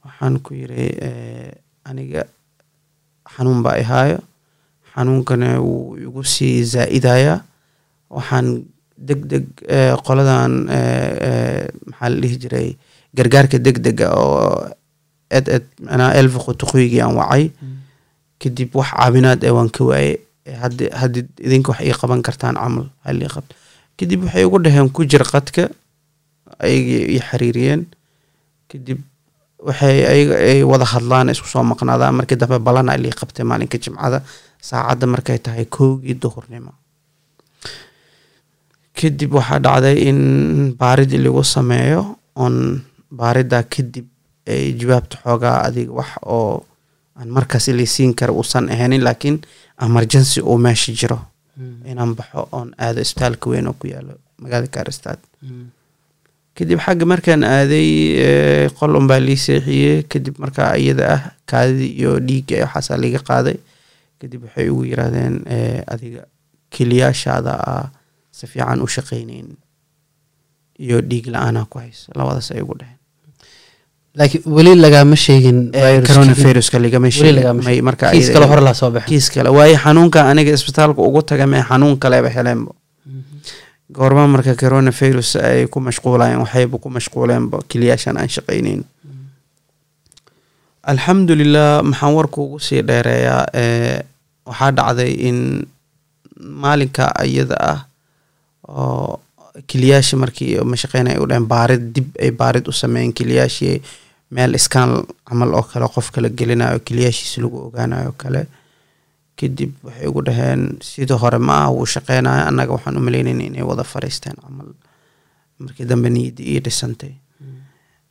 Waxaan 0.05 0.35
ku 0.45 0.55
yiri 0.55 0.87
eh, 1.09 1.53
aniga 1.89 2.23
xanuun 3.35 3.63
baa 3.63 3.77
ihaayo. 3.83 4.19
Xanuunkana 4.95 5.61
wuu 5.63 5.97
igu 5.97 6.23
sii 6.25 6.65
zaa'idaya 6.65 7.41
waxaan 8.11 8.47
deg 8.99 9.21
deg 9.31 9.45
eh, 9.67 9.95
qoladan 10.07 10.69
eh, 10.69 11.12
eh, 11.28 11.64
maxaa 11.87 12.09
la 12.11 12.21
dhihi 12.23 12.37
jiray 12.43 12.69
gargaarka 13.17 13.59
deg 13.59 13.78
dega 13.87 14.09
oo 14.19 14.69
ed 15.31 15.49
ed 15.49 15.64
manaa 15.87 16.14
elfa 16.21 16.38
qotoqoygii 16.47 17.00
aan 17.02 17.14
wacay. 17.21 17.50
Kadib 18.38 18.75
wax 18.75 18.90
caawinaad 18.95 19.45
ee 19.45 19.50
waan 19.57 19.71
ka 19.71 19.85
waaye 19.85 20.19
haddi 20.62 20.88
haddi 21.00 21.21
idinka 21.47 21.73
wax 21.73 21.81
ii 21.87 21.97
qaban 22.00 22.23
kartaan 22.23 22.55
camal 22.57 22.87
hal 23.05 23.23
ii 23.23 23.31
qabto. 23.35 23.55
Kadib 23.99 24.25
waxay 24.25 24.45
ugu 24.49 24.59
dhaheen 24.64 24.90
ku 24.90 25.05
jir 25.05 25.25
qadka 25.33 25.69
ayagii 26.64 27.02
ii 27.14 27.23
xiriiriyeen. 27.28 27.83
Kadib 28.71 29.00
waxay 29.59 30.07
ayaga 30.12 30.35
ay 30.50 30.62
wada 30.62 30.85
hadlaan 30.95 31.28
isku 31.35 31.49
soo 31.49 31.62
maqnaadaan. 31.62 32.14
Markii 32.19 32.38
dambe 32.40 32.59
balana 32.59 32.97
lii 32.97 33.14
qabtay 33.21 33.45
maalinka 33.45 33.78
jimcada. 33.78 34.23
Saacadda 34.62 35.07
markay 35.07 35.38
tahay 35.38 35.64
kowgii 35.67 36.14
duhurnimo 36.23 36.73
kadib 39.00 39.33
waxaa 39.38 39.59
dhacday 39.67 39.97
in 40.11 40.21
baaridii 40.81 41.21
lagu 41.26 41.43
sameeyo 41.45 42.02
oon 42.37 42.57
baaridaa 43.21 43.62
kadib 43.75 44.07
ay 44.52 44.73
jawaabta 44.81 45.17
xoogaa 45.25 45.57
adiga 45.67 45.93
wax 46.00 46.11
oo 46.37 46.64
aan 47.19 47.28
markaas 47.37 47.67
laysiin 47.78 48.14
kara 48.19 48.33
uusan 48.33 48.69
ahanin 48.75 49.02
laakiin 49.07 49.38
emergency 49.87 50.40
uu 50.40 50.59
meesha 50.59 50.93
jiro. 50.93 51.19
Inaan 51.90 52.14
baxo 52.19 52.49
oon 52.52 52.69
aado 52.78 53.00
isbitaalka 53.00 53.50
weyn 53.50 53.67
oo 53.71 53.75
ku 53.81 53.87
yaalo 53.93 54.14
magaalada 54.43 54.71
kaaristaad 54.76 55.19
kadib 56.57 56.78
xagga 56.85 57.07
markaan 57.12 57.43
aaday 57.45 57.88
eh, 58.26 58.67
qol 58.78 58.97
unbaa 59.00 59.21
lii 59.21 59.37
seexiyey. 59.37 60.02
Kadib 60.12 60.38
markaa 60.43 60.75
iyada 60.76 61.05
ah 61.14 61.21
kaadidii 61.50 61.93
iyo 62.00 62.12
dhiigga 62.28 62.57
waxaasaa 62.64 62.97
liga 63.05 63.19
qaaday. 63.28 63.57
Kadib 64.21 64.43
waxay 64.47 64.69
ugu 64.71 64.85
yiraahdeen 64.90 65.37
eh, 65.47 65.83
adiga 65.87 66.23
keliyaashaada 66.75 67.52
ah 67.73 67.87
si 68.38 68.45
fiican 68.52 68.80
u 68.87 68.88
shaqaynayn 68.97 69.49
iyo 70.85 70.97
dhiig 71.11 71.26
la'aanaa 71.35 71.66
ku 71.73 71.76
haysa. 71.83 72.07
Labadaas 72.18 72.49
ay 72.54 72.62
ugu 72.64 72.75
dheheen 72.80 72.97
laakiin 74.18 74.42
weli 74.57 74.73
lagama 74.85 75.16
sheegin 75.25 75.59
Eh, 75.75 75.83
viruska. 75.83 76.09
coronaviruska 76.14 76.76
ligama 76.85 77.07
Weli 77.07 77.16
sheegin. 77.18 77.37
lagama 77.38 77.61
may 77.66 77.78
marka 77.88 78.07
kiis 78.11 78.25
iyada- 78.28 78.35
kale 78.35 78.47
hore 78.50 78.62
laa 78.66 78.75
soo 78.80 78.90
baxay. 78.95 79.09
kiis 79.11 79.26
kale. 79.35 79.49
Waayo 79.57 79.76
xanuunka 79.85 80.18
aniga 80.30 80.52
isbitaalka 80.59 81.00
ugu 81.09 81.21
taga 81.28 81.47
mee 81.52 81.62
xanuun 81.68 81.95
kaleba 82.02 82.28
heleenbo 82.37 82.73
goorma 83.97 84.25
marka 84.35 84.52
coronavirus 84.62 85.30
ay 85.49 85.61
ku 85.73 85.78
mashquulayeen 85.87 86.40
waxayba 86.45 86.76
ku 86.83 86.88
mashquuleenba 86.97 87.57
keliyaashan 87.71 88.16
aan 88.21 88.28
shaqaynayn 88.37 88.83
alxamdulilah 90.90 91.83
maxaan 91.90 92.12
warka 92.18 92.38
ugu 92.45 92.59
sii 92.66 92.83
dheereeyaa 92.88 93.45
ee 93.62 94.02
waxaa 94.49 94.71
dhacday 94.78 95.12
in 95.28 95.38
maalinka 96.62 97.04
iyada 97.28 97.57
ah 97.73 97.78
oo 98.69 99.21
keliyaasha 99.67 100.17
markii 100.17 100.59
mashaqeynay 100.73 101.17
u 101.23 101.27
dhaheen 101.27 101.47
baarid 101.53 101.85
dib 101.95 102.09
ay 102.23 102.31
baarid 102.31 102.69
u 102.69 102.73
sameeyeen 102.73 103.13
keliyaashii 103.13 103.77
meel 104.31 104.55
iskaan 104.55 105.05
camal 105.29 105.55
oo 105.55 105.63
kale 105.63 105.87
qofka 105.95 106.21
la 106.21 106.29
gelinayo 106.29 106.79
keliyaashiisa 106.87 107.43
lagu 107.43 107.59
ogaanayo 107.69 108.13
kale. 108.17 108.47
Kadib 109.39 109.73
waxay 109.87 110.07
ugu 110.11 110.23
dhaheen 110.27 110.63
sidii 110.83 111.19
hore 111.23 111.39
ma 111.39 111.55
ah 111.65 111.71
wuu 111.75 111.87
shaqeynayo 111.95 112.47
annaga 112.51 112.73
waxaan 112.77 112.97
u 112.99 113.01
malaynayna 113.01 113.45
inay 113.49 113.63
wada 113.63 113.85
fariisteen 113.85 114.37
camal. 114.43 114.69
Markii 115.59 115.87
dambe 115.91 116.11
niyadii 116.11 116.47
ii 116.55 116.61
dhisantay. 116.67 117.13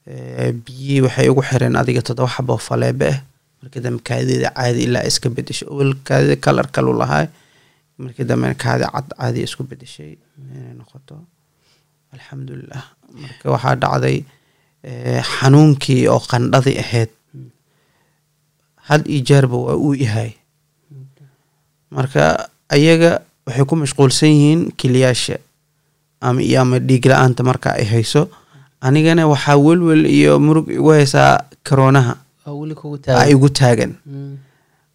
Eh, 0.08 0.54
biyihii 0.66 1.02
waxay 1.06 1.28
ugu 1.30 1.42
xireen 1.50 1.76
adiga 1.76 2.02
toddoba 2.02 2.32
xaboo 2.36 2.58
faleebe 2.58 3.08
ah 3.14 3.20
markii 3.62 3.82
dambe 3.86 4.02
kaadideeda 4.08 4.52
caadi 4.56 4.84
ilaa 4.88 5.04
iska 5.10 5.30
bedeshay 5.30 5.68
awel 5.72 5.94
kaadida 6.08 6.36
kalar 6.46 6.68
kalu 6.72 6.94
lahay 7.02 7.28
markii 7.98 8.26
dambe 8.30 8.54
kaadi 8.64 8.86
cad 8.94 9.08
caadi 9.18 9.40
isku 9.48 9.64
bedeshay 9.70 10.12
inay 10.40 10.74
noqoto. 10.80 11.16
Alxamdulilah 12.14 12.84
marka 13.22 13.46
waxaa 13.54 13.76
dhacday 13.84 14.18
eh, 14.84 15.22
xanuunkii 15.34 16.08
oo 16.14 16.20
qandhadii 16.32 16.78
ahayd 16.84 17.10
had 18.88 19.02
iyo 19.12 19.22
jeerba 19.28 19.58
waa 19.58 19.76
uu 19.86 19.94
yahay. 20.04 20.32
Marka 21.92 22.50
ayaga 22.70 23.12
waxay 23.46 23.66
ku 23.70 23.76
mashquulsan 23.76 24.30
yihiin 24.32 24.62
keliyaasha 24.80 25.38
ama 26.22 26.42
iyo 26.42 26.62
ama 26.62 26.80
dhiig 26.80 27.06
la'aanta 27.12 27.44
marka 27.44 27.76
ay 27.80 27.86
hayso. 27.94 28.30
Anigana 28.82 29.28
waxaa 29.28 29.58
welwel 29.58 30.06
iyo 30.06 30.40
murug 30.40 30.68
igu 30.70 30.90
haysaa 30.96 31.44
karoonaha. 31.64 32.14
Waa 32.46 32.54
weli 32.60 32.76
kugu 32.76 32.96
a 32.96 33.00
taagan 33.06 33.32
igu 33.34 33.48
taagan. 33.50 33.92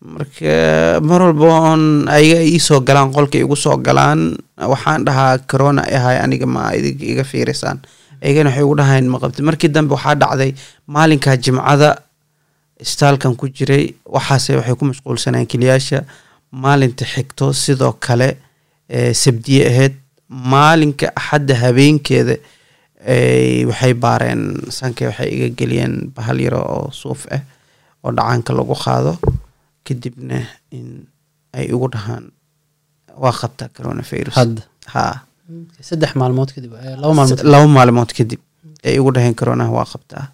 Marka 0.02 1.00
mar 1.00 1.20
walba 1.22 1.46
oon 1.70 1.82
ayaga 2.10 2.40
ay 2.42 2.50
iisoo 2.58 2.80
galaan 2.82 3.12
qolka 3.14 3.38
igu 3.38 3.56
soo 3.56 3.76
galaan 3.78 4.34
waxaan 4.58 5.04
dhahaa 5.06 5.38
corona 5.50 5.82
ay 5.86 5.94
ahay 5.96 6.16
aniga 6.24 6.46
ma 6.46 6.72
idinka 6.74 7.04
iga 7.12 7.24
fiirisaan. 7.24 7.78
Ayagana 8.22 8.50
waxay 8.50 8.64
ugu 8.66 8.76
dhahayn 8.80 9.06
ma 9.12 9.18
qabti 9.22 9.42
markii 9.46 9.70
dambe 9.70 9.94
waxaa 9.94 10.14
dhacday 10.22 10.50
maalinka 10.86 11.36
jimcada 11.44 11.90
istaalkan 12.82 13.36
ku 13.38 13.46
jiray 13.48 13.94
waxaase 14.06 14.56
waxay 14.58 14.74
ku 14.74 14.84
mashquulsanayeen 14.90 15.46
keliyaasha 15.52 16.02
maalinta 16.50 17.04
xigto 17.06 17.52
sidoo 17.54 17.92
kale 18.06 18.28
sabdiye 19.22 19.62
ahayd 19.70 19.94
maalinka 20.28 21.06
axadda 21.14 21.54
habeenkeeda 21.62 22.36
ay 23.06 23.64
waxay 23.70 23.94
baareen 23.94 24.42
sankay 24.78 25.06
waxay 25.10 25.28
iga 25.36 25.48
geliyeen 25.58 25.94
bahal 26.16 26.38
yaro 26.46 26.60
oo 26.74 26.90
suuf 26.90 27.26
ah 27.36 27.42
oo 28.04 28.10
dhacaanka 28.18 28.50
lagu 28.58 28.74
qaado 28.84 29.14
kadibna 29.86 30.38
in 30.76 30.86
ay 31.58 31.66
ugu 31.74 31.88
dhahaan 31.94 32.24
waa 33.22 33.32
qabtaa 33.40 33.68
coronavirus. 33.76 34.34
Hadda 34.40 34.62
ha. 34.94 35.04
Saddex 35.88 36.12
maalmood 36.20 36.50
kadib 36.56 36.72
eh, 36.80 36.96
laba 37.52 37.66
maalmood 37.76 38.10
kadib 38.18 38.40
ay 38.86 38.98
ugu 39.00 39.10
dhaheen 39.16 39.34
coronaha 39.40 39.70
waa 39.78 39.88
qabtaa 39.92 40.24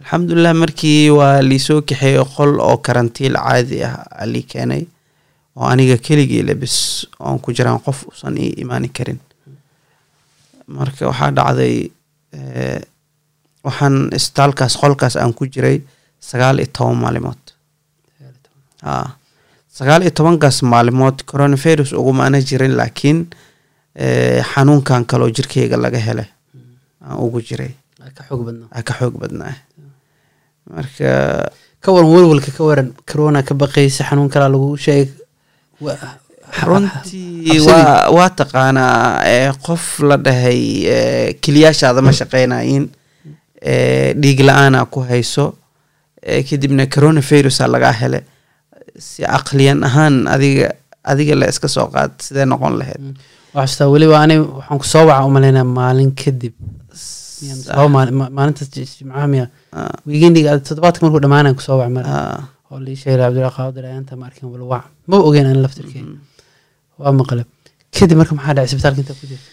alxamdulilah 0.00 0.54
markii 0.62 1.10
waa 1.18 1.36
liisoo 1.50 1.80
kaxeeyey 1.88 2.24
qol 2.36 2.52
oo 2.68 2.76
karantiil 2.86 3.36
caadi 3.44 3.78
ah 3.88 3.94
aa 4.20 4.26
lii 4.32 4.42
keenay 4.52 4.82
oo 5.56 5.66
aniga 5.72 5.96
keligii 6.06 6.42
lebis 6.48 6.76
oon 7.20 7.38
ku 7.44 7.52
jiraan 7.56 7.78
qof 7.86 7.98
usan 8.12 8.34
ii 8.44 8.50
imaani 8.64 8.88
karin. 8.96 9.18
Marka 10.76 11.06
waxaa 11.10 11.30
dhacday 11.38 11.74
eh, 12.38 12.80
waxaan 13.66 13.96
isbitaalkaas 14.18 14.74
qolkaas 14.82 15.14
aan 15.16 15.32
ku 15.38 15.44
jiray 15.54 15.78
sagaal 16.30 16.58
iyo 16.62 16.70
toban 16.76 16.98
maalimood 17.04 17.41
sagaal 19.78 20.02
iyo 20.02 20.10
tobankaas 20.10 20.62
maalimood 20.62 21.22
coronavirus 21.30 21.92
ugumaana 21.92 22.40
jirin 22.40 22.76
laakiin 22.76 23.26
eh, 23.94 24.44
xanuunkan 24.54 25.04
kaloo 25.06 25.30
jirkeyga 25.30 25.76
laga 25.76 25.98
helay 25.98 26.28
aan 27.04 27.18
ugu 27.18 27.40
jiray. 27.40 27.72
Ka 28.16 28.22
xoog 28.28 28.44
badnaa. 28.46 28.68
Badnaa 29.20 29.54
marka 30.70 31.10
ka 31.80 31.92
waran 31.92 32.10
welwelka 32.14 32.50
ka 32.56 32.62
waran 32.64 32.92
corona 33.10 33.42
ka 33.42 33.54
baqaysa 33.54 34.04
xanuun 34.08 34.28
kalaa 34.30 34.48
lagu 34.54 34.76
sheeg 34.76 35.08
runtii 36.62 37.60
waa 38.16 38.28
taqaanaa 38.30 39.24
eh, 39.26 39.52
qof 39.66 39.98
la 40.00 40.16
dhahay 40.16 40.60
eh, 40.86 41.34
keliyaashaada 41.40 42.02
ma 42.02 42.12
shaqeynayin 42.12 42.84
eh, 43.62 44.14
dhiig 44.14 44.40
la'aana 44.46 44.86
ku 44.86 45.00
hayso 45.00 45.54
Eh, 46.24 46.44
kadibna 46.46 46.86
coronavirusa 46.86 47.66
lagaa 47.66 47.92
hele 47.98 48.20
si 48.98 49.22
caqliyan 49.22 49.78
ahaan 49.88 50.14
adiga 50.34 50.68
adiga 51.04 51.34
la 51.40 51.46
iska 51.52 51.68
soo 51.68 51.86
qaad 51.94 52.12
sidee 52.26 52.46
noqon 52.52 52.74
lahayd 52.80 53.02
waxaa 53.54 53.66
xasuustaa 53.66 53.88
weliba 53.94 54.16
ani 54.24 54.36
waxaan 54.38 54.78
ku 54.82 54.86
soo 54.94 55.04
waca 55.08 55.24
umalaynaa 55.28 55.64
maalin 55.78 56.10
kadib. 56.22 56.54
Maalintaas 58.38 58.68
ji- 58.74 58.86
jimcaha 58.98 59.26
miya. 59.32 59.46
Ah, 59.72 59.90
wiigendiga 60.06 60.58
toddobaadka 60.66 61.02
markuu 61.04 61.20
dhammaanaan 61.24 61.54
ku 61.58 61.62
soo 61.62 61.78
wac 61.80 61.90
mar. 61.96 62.04
Oo 62.70 62.78
lii 62.80 62.96
sheegay 62.96 63.50
qaadir 63.58 63.84
ayaanta 63.90 64.16
ma 64.16 64.26
arkin 64.26 64.48
bal 64.52 64.62
wac. 64.72 64.84
Ma 65.06 65.16
ogeyn 65.28 65.46
ani 65.46 65.60
laftirkeen 65.64 66.06
mm. 66.06 66.18
waa 66.98 67.12
maqle 67.12 67.44
kadib 67.96 68.16
marka 68.20 68.34
maxaa 68.38 68.54
dhacay 68.56 68.68
isbitaalka 68.70 69.00
intaa 69.02 69.16
ku 69.20 69.26
jirta 69.30 69.48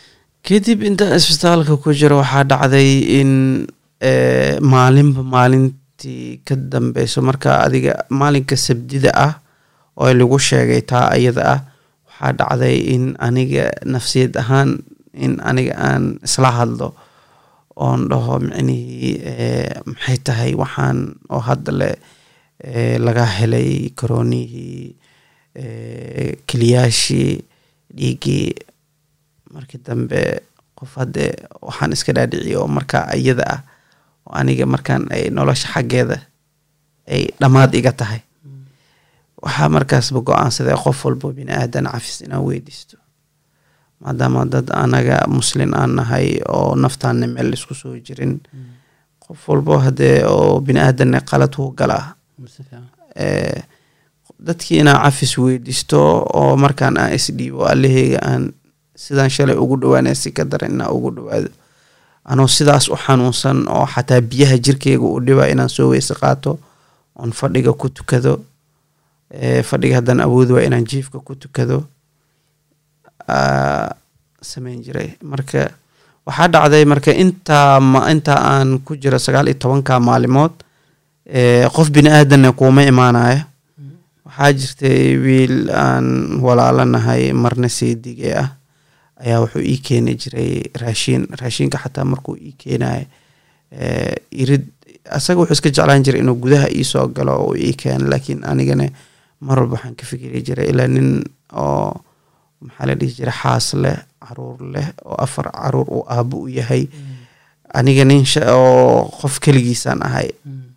kadib 0.48 0.80
inta 0.90 1.06
isbitaalka 1.18 1.74
ku 1.84 1.90
jiro 2.00 2.16
waxaa 2.22 2.44
dhacday 2.52 2.90
in 3.20 3.32
eh, 4.10 4.56
maalinba 4.62 5.22
maalintii 6.00 6.42
ka 6.46 6.56
dambeyso 6.56 7.22
marka 7.22 7.64
adiga 7.64 8.06
maalinka 8.10 8.56
sabdida 8.58 9.12
ah 9.14 9.40
oo 9.98 10.14
lagu 10.14 10.40
sheegay 10.40 10.82
taa 10.82 11.12
ayada 11.12 11.44
ah 11.44 11.62
waxaa 12.08 12.34
dhacday 12.34 12.78
in 12.96 13.16
aniga 13.20 13.72
nafsiyad 13.86 14.38
ahaan 14.38 14.80
in 15.14 15.40
aniga 15.44 15.76
aan 15.76 16.20
isla 16.24 16.52
hadlo 16.52 16.96
oon 17.76 18.08
dhaho 18.10 18.40
micnihii 18.40 19.20
eh, 19.24 19.82
maxay 19.86 20.18
tahay 20.24 20.52
waxaan 20.56 21.16
oo 21.30 21.40
hadda 21.40 21.72
le 21.72 21.90
eh, 22.64 23.00
laga 23.00 23.26
helay 23.26 23.90
koronihii 23.96 24.96
eh, 25.56 26.38
keliyaashii 26.48 27.44
dhiiggii 27.92 28.56
markii 29.52 29.82
dambe 29.84 30.42
qof 30.76 30.96
hadde 30.96 31.36
waxaan 31.62 31.92
iska 31.92 32.14
dhaadhiciye 32.16 32.56
oo 32.58 32.68
markaa 32.68 33.12
iyada 33.16 33.44
ah 33.48 33.62
aniga 34.30 34.66
markaan 34.66 35.08
ay 35.12 35.30
nolosha 35.30 35.68
xaggeeda 35.74 36.18
ay 37.08 37.30
dhammaad 37.40 37.74
iga 37.76 37.92
tahay. 37.92 38.22
Waxaa 39.42 39.70
markaasba 39.70 40.20
go'aansaday 40.22 40.76
qof 40.84 41.06
walbo 41.06 41.32
bini 41.34 41.52
aadan 41.52 41.86
cafis 41.92 42.22
inaan 42.22 42.44
weydiisto. 42.46 42.98
Maadaama 44.04 44.46
dad 44.46 44.68
anaga 44.74 45.24
muslin 45.28 45.74
aan 45.76 45.96
nahay 45.96 46.40
oo 46.48 46.76
naftaana 46.76 47.28
meel 47.28 47.54
isku 47.54 47.74
soo 47.76 47.96
jirin 48.00 48.40
qof 49.20 49.48
walbo 49.50 49.78
haddee 49.80 50.24
oo 50.28 50.60
bini 50.62 50.80
aadanna 50.80 51.22
qalad 51.22 51.56
uu 51.60 51.72
galaa. 51.72 52.16
Eh, 53.16 53.64
dadkii 54.46 54.80
inaan 54.80 55.02
cafis 55.04 55.38
weydiisto 55.38 56.00
oo 56.34 56.56
markaan 56.58 56.98
aan 56.98 57.14
isdhiibo 57.16 57.66
allaheyga 57.66 58.20
aan 58.24 58.54
sidaan 58.96 59.30
shalay 59.30 59.56
ugu 59.56 59.76
dhawaanay 59.82 60.16
si 60.16 60.32
ka 60.32 60.44
daran 60.46 60.72
inaan 60.76 60.92
ugu 60.92 61.10
dhawaado 61.16 61.50
anoo 62.32 62.48
sidaas 62.48 62.86
u 62.94 62.96
xanuunsan 63.06 63.66
oo 63.68 63.86
xataa 63.94 64.22
biyaha 64.22 64.58
jirkeyga 64.66 65.06
u 65.16 65.20
dhibaa 65.26 65.48
inaan 65.54 65.70
soo 65.70 65.90
weyse 65.92 66.14
qaato 66.22 66.60
oon 67.20 67.32
fadhiga 67.40 67.74
ku 67.74 67.90
tukado 67.90 68.34
fadhiga 69.70 69.96
haddaan 70.00 70.22
awoodi 70.26 70.54
waa 70.54 70.66
inaan 70.70 70.86
jiifka 70.92 71.20
ku 71.20 71.36
tukado 71.36 71.84
aa, 73.28 73.90
samayn 74.42 74.82
jiray. 74.86 75.10
Marka 75.24 75.70
waxaa 76.26 76.48
dhacday 76.54 76.86
marka 76.86 77.12
intaa 77.14 77.78
intaa 78.14 78.40
aan 78.54 78.80
ku 78.86 78.96
jiro 78.96 79.20
sagaal 79.20 79.48
iyo 79.50 79.58
tobanka 79.62 80.00
maalimood 80.00 80.52
qof 81.76 81.88
bini 81.92 82.10
aadanna 82.10 82.52
kuuma 82.52 82.84
imaanayo 82.92 83.42
waxaa 84.26 84.54
jirtay 84.54 85.18
wiil 85.18 85.70
aan 85.74 86.40
walaalanahay 86.46 87.34
marna 87.34 87.70
seedige 87.70 88.34
ah 88.38 88.50
ayaa 89.24 89.40
wuxuu 89.44 89.62
ii 89.72 89.78
keeni 89.88 90.16
jiray 90.22 90.52
raashiin 90.82 91.28
raashinka 91.42 91.78
xataa 91.84 92.06
markuu 92.12 92.36
ii 92.48 92.54
keenayo 92.62 93.06
irid 94.32 94.64
asaga 95.12 95.40
wuxuu 95.42 95.54
iska 95.58 95.70
jeclaan 95.70 96.04
jiray 96.04 96.22
inuu 96.22 96.36
gudaha 96.36 96.68
iisoo 96.70 97.08
galo 97.08 97.34
oo 97.46 97.56
ii 97.56 97.74
keeno 97.74 98.10
laakiin 98.10 98.44
anigana 98.46 98.90
mar 99.42 99.60
walba 99.60 99.76
waxaan 99.76 99.96
ka 99.96 100.06
fikiri 100.06 100.42
jiray 100.42 100.70
ilaa 100.74 100.88
nin 100.88 101.24
oo 101.54 101.94
maxaa 102.62 102.88
la 102.88 102.96
dhihi 103.00 103.14
jiray 103.18 103.36
xaas 103.42 103.74
leh 103.74 103.98
carruur 104.28 104.58
leh 104.74 104.88
oo 105.06 105.16
afar 105.26 105.52
carruur 105.52 105.88
uu 105.90 106.04
aabo 106.10 106.38
u 106.44 106.48
yahay. 106.48 106.88
Aniga 107.74 108.04
nin 108.06 108.24
oo 108.52 109.10
qof 109.22 109.40
keligiisaan 109.40 110.02
ahay. 110.06 110.30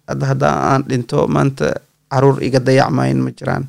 Hadda 0.08 0.26
hadda 0.26 0.48
aan 0.70 0.82
dhinto 0.88 1.26
maanta 1.28 1.74
carruur 2.12 2.38
iga 2.44 2.60
dayacmayn 2.60 3.18
ma 3.24 3.30
jiraan. 3.30 3.64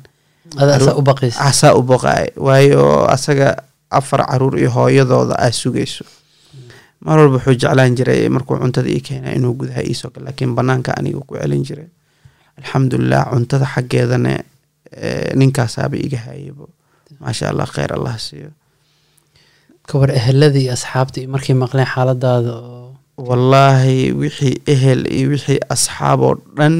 Asaa 1.48 1.74
u 1.74 1.82
boqaay 1.82 2.26
waayo 2.36 3.08
asaga 3.10 3.56
afar 4.00 4.20
carruur 4.30 4.54
iyo 4.60 4.70
hooyadooda 4.76 5.34
aa 5.38 5.50
sugayso. 5.52 6.04
Mar 7.04 7.18
walba 7.20 7.36
wuxuu 7.38 7.54
jeclaan 7.62 7.94
jiray 7.98 8.28
markuu 8.34 8.56
cuntada 8.62 8.88
ii 8.88 9.00
keena 9.06 9.28
inuu 9.36 9.52
gudaha 9.60 9.82
iisoo 9.88 10.10
galo 10.14 10.24
laakiin 10.26 10.52
banaanka 10.56 10.90
aniga 10.98 11.20
ku 11.28 11.34
celin 11.40 11.62
jiray 11.68 11.88
alxamdulilah 12.58 13.22
cuntada 13.32 13.66
xaggeedana 13.74 14.32
eh, 15.04 15.30
ninkaasaaba 15.38 15.96
iga 16.06 16.18
hayabo 16.26 16.66
maasha 17.20 17.44
allah 17.50 17.66
kheyr 17.74 17.92
allah 17.96 18.16
siiyo. 18.26 18.50
Kabar 19.88 20.10
ehelada 20.20 20.58
iyo 20.62 20.72
asxaabta 20.76 21.20
iyo 21.20 21.28
markay 21.34 21.54
maqleen 21.62 21.88
xaaladaada 21.94 22.52
oo 22.56 22.96
wallaahi 23.28 24.12
wixii 24.20 24.54
ehel 24.72 25.02
iyo 25.16 25.26
wixii 25.34 25.60
asxaab 25.74 26.20
oo 26.28 26.34
dhan 26.56 26.76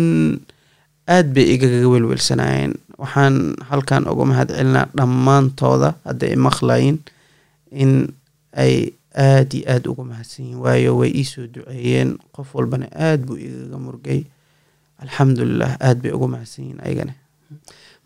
aad 1.16 1.26
bay 1.36 1.46
igaga 1.54 1.84
welwelsanayeen 1.92 2.72
waxaan 3.02 3.36
halkan 3.70 4.02
uga 4.12 4.24
mahad 4.30 4.48
celinaa 4.56 4.86
dhammaantooda 4.98 5.94
hadda 6.06 6.26
i 6.34 6.36
maqlayin 6.46 6.96
in 7.82 7.92
ay 8.64 8.74
aad 9.14 9.50
iyo 9.54 9.64
aad 9.74 9.84
uga 9.92 10.02
mahadsan 10.10 10.44
yihiin 10.46 10.60
waayo 10.64 10.90
way 11.00 11.10
iisoo 11.20 11.46
duceeyeen. 11.54 12.10
Qof 12.34 12.54
walbana 12.54 12.86
aad 13.08 13.20
buu 13.26 13.36
igaga 13.46 13.78
murgay. 13.86 14.20
Alxamdulilah 15.02 15.72
aad 15.86 15.98
bay 16.02 16.12
uga 16.16 16.26
mahadsan 16.34 16.64
yihiin 16.64 16.80
ayagana 16.86 17.14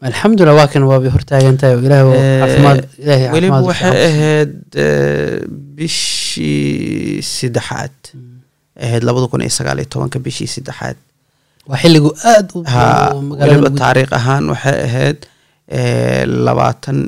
alxamdulilah 0.08 0.54
waa 0.58 0.68
kan 0.72 0.82
waabay 0.86 1.10
hortaagan 1.10 1.56
tahay 1.60 1.74
oo 1.76 1.82
ilaahay 1.82 2.06
oo 2.06 2.14
Eh, 2.14 2.38
caafimaad 2.40 2.80
ilaahay 3.02 3.28
weliba 3.34 3.56
caafimaad 3.56 3.68
waxay 3.70 3.96
ahayd 4.08 4.52
eh, 4.84 5.38
bishii 5.76 7.22
saddexaad 7.22 7.96
ahayd 8.84 9.02
labada 9.08 9.26
kun 9.32 9.42
iyo 9.42 9.50
sagaal 9.58 9.78
iyo 9.82 9.88
tobanka 9.92 10.18
bishii 10.26 10.46
saddexaad 10.56 10.96
waa 11.68 11.78
xilligu 11.82 12.10
aad 12.32 12.48
weliba 13.40 13.70
taariikh 13.82 14.12
ahaan 14.18 14.44
waxay 14.52 14.78
ahayd 14.88 15.18
eh, 15.78 16.22
labaatan 16.46 16.98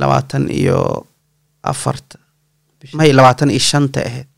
labaatan 0.00 0.42
iyo 0.60 0.78
afarta 1.72 2.16
may 2.98 3.10
labaatan 3.18 3.48
iyo 3.54 3.62
shanta 3.70 4.00
ahayd. 4.08 4.28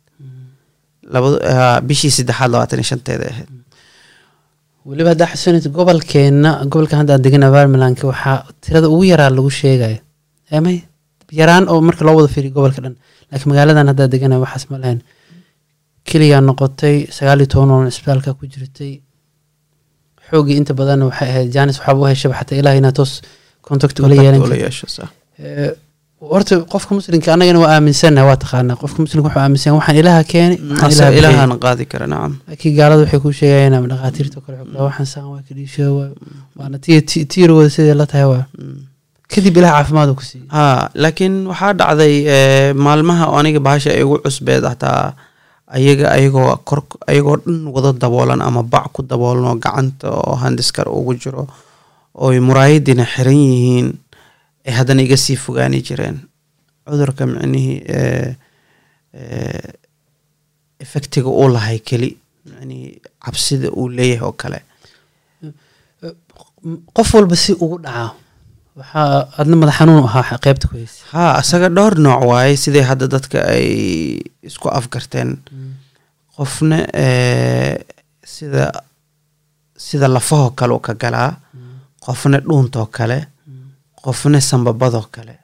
Labada 1.15 1.39
ha, 1.57 1.65
bishii 1.89 2.13
saddexaad 2.17 2.51
labaatan 2.55 2.79
iyo 2.81 2.89
shanteeda 2.93 3.25
ahayd. 3.33 3.51
Weliba 4.89 5.09
haddaa 5.13 5.29
xasuunaysa 5.33 5.69
gobolkeenna 5.79 6.51
gobolka 6.73 6.95
hadda 7.01 7.13
aan 7.17 7.23
degan 7.27 7.45
waxaa 8.11 8.37
tirada 8.63 8.87
ugu 8.95 9.05
yaraa 9.13 9.31
lagu 9.37 9.51
sheegayo 9.61 9.99
emay 10.59 10.77
yaraan 11.41 11.65
oo 11.73 11.81
marka 11.89 12.03
loo 12.07 12.15
wada 12.19 12.29
fiiriyo 12.35 12.53
gobolka 12.57 12.81
dhan? 12.85 12.95
Laakiin 13.31 13.49
magaaladan 13.53 13.87
haddaa 13.91 14.09
degana 14.15 14.37
waxaas 14.45 14.65
ma 14.71 14.77
lahayn. 14.83 15.01
Keliyaa 16.09 16.41
noqotay 16.49 16.97
sagaal 17.17 17.41
iyo 17.43 17.49
toban 17.53 17.71
oo 17.75 17.81
isbitaalka 17.93 18.31
ku 18.39 18.45
jirtay 18.53 18.93
xoogii 20.31 20.57
inta 20.61 20.73
badan 20.81 21.01
waxay 21.09 21.29
ahayd 21.33 21.49
janis 21.57 21.77
waxaaba 21.81 22.01
u 22.05 22.07
heshaba 22.13 22.35
xataa 22.41 22.59
ilaah 22.63 22.75
inaa 22.81 22.93
toos 22.99 23.13
contact 23.69 23.97
ula 24.01 24.15
yeelan. 24.25 24.41
Eh, 25.43 25.73
horta 26.33 26.55
qofka 26.73 26.91
muslimka 26.99 27.29
annagana 27.35 27.59
waa 27.65 27.73
aaminsannaha 27.77 28.27
waa 28.31 28.39
taqaanaa 28.45 28.77
qofka 28.83 28.99
muslimka 29.05 29.27
wuxuu 29.29 29.43
aaminsan 29.45 29.73
waxaan 29.79 29.97
ilaaha 30.03 30.23
ilaaha 30.93 31.11
bixiyey. 31.11 31.19
ilaahan 31.21 31.53
qaadi 31.65 31.85
kara 31.93 32.07
nacam 32.13 32.33
laakiin 32.49 32.75
gaalada 32.79 33.01
waxay 33.05 33.21
ku 33.25 33.29
sheegayaan 33.41 33.75
ama 33.79 33.89
kale 33.89 34.29
ku 34.45 34.51
dhahaan, 34.53 34.85
waxaan 34.87 35.09
saan 35.13 35.27
waa 35.33 35.43
kadhiisho 35.49 35.85
waa 35.99 36.09
waana 36.59 36.77
ti- 36.85 37.03
ti- 37.11 37.25
tiirigooda 37.33 37.71
sidii 37.77 37.97
la 38.01 38.07
tahay 38.13 38.27
waa 38.33 38.45
Mm. 38.59 38.79
kadib 39.33 39.55
ilaah 39.61 39.73
caafimaad 39.77 40.11
ku 40.19 40.23
siiyey 40.29 40.47
ha 40.57 40.65
laakiin 41.03 41.35
waxaa 41.51 41.73
dhacday 41.81 42.15
eh, 42.37 42.69
maalmaha 42.85 43.25
oo 43.33 43.37
aniga 43.43 43.61
bahasha 43.67 43.91
ay 43.97 44.03
ugu 44.07 44.17
cusbeed 44.25 44.65
hataa 44.73 45.03
ayaga 45.77 46.07
ayagoo 46.17 46.57
kor 46.69 46.81
ayagoo 47.11 47.37
dhan 47.45 47.67
wada 47.75 47.93
daboolan 48.03 48.43
ama 48.43 48.63
bac 48.63 48.87
ku 48.95 49.03
daboolan 49.03 49.45
oo 49.51 49.57
gacanta 49.65 50.07
oo 50.11 50.35
handiskar 50.43 50.89
ugu 50.89 51.15
jiro 51.23 51.47
ooy 52.15 52.41
muraayadiina 52.47 53.05
xiran 53.13 53.39
yihiin 53.47 53.89
ay 54.67 54.73
haddana 54.79 55.03
iga 55.03 55.17
sii 55.17 55.37
fogaani 55.45 55.79
jireen. 55.87 56.19
Cudurka 56.85 57.23
micnihii 57.27 57.79
effectiga 60.81 61.29
uu 61.29 61.49
lahay 61.55 61.79
keli 61.79 62.17
micnihii 62.47 63.01
cabsida 63.25 63.69
uu 63.71 63.89
leeyahay 63.89 64.27
oo 64.27 64.33
kale. 64.33 64.61
Qof 66.95 67.15
walba 67.15 67.37
si 67.37 67.53
ugu 67.53 67.79
dhacaa 67.85 68.15
waxaa 68.81 69.29
adna 69.41 69.57
madax 69.61 69.77
xanuun 69.79 70.01
u 70.03 70.07
ahaa 70.11 70.39
qeybta 70.45 70.65
ku 70.71 70.75
haysa 70.81 71.05
ha 71.13 71.25
asaga 71.41 71.69
dhowr 71.77 71.95
nooc 72.05 72.21
waaye 72.31 72.57
sidai 72.65 72.85
hadda 72.91 73.07
dadka 73.15 73.39
ay 73.55 73.67
isku 74.49 74.67
afgarteen 74.79 75.31
qofna 76.37 76.79
eh, 77.05 77.75
sida 78.35 78.65
sida 79.87 80.07
lafahoo 80.17 80.51
kale 80.59 80.73
u 80.79 80.81
ka 80.87 80.95
galaa. 81.03 81.31
Qofna 82.05 82.39
dhuuntoo 82.41 82.87
kale. 82.97 83.19
Qofna 84.05 84.41
sambabadoo 84.41 85.07
kale. 85.15 85.35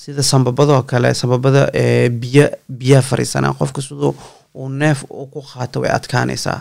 Sida 0.00 0.22
sambabadoo 0.22 0.82
kale 0.90 1.14
sambabada 1.20 1.62
eh, 1.80 2.10
biyo 2.10 2.44
biyaa 2.78 3.02
fariisanaa. 3.08 3.52
Qofka 3.60 3.80
siduu 3.82 4.14
uu 4.54 4.68
neef 4.68 5.04
u 5.08 5.26
ku 5.32 5.40
qaato 5.50 5.80
way 5.82 5.90
adkaanaysaa. 5.98 6.60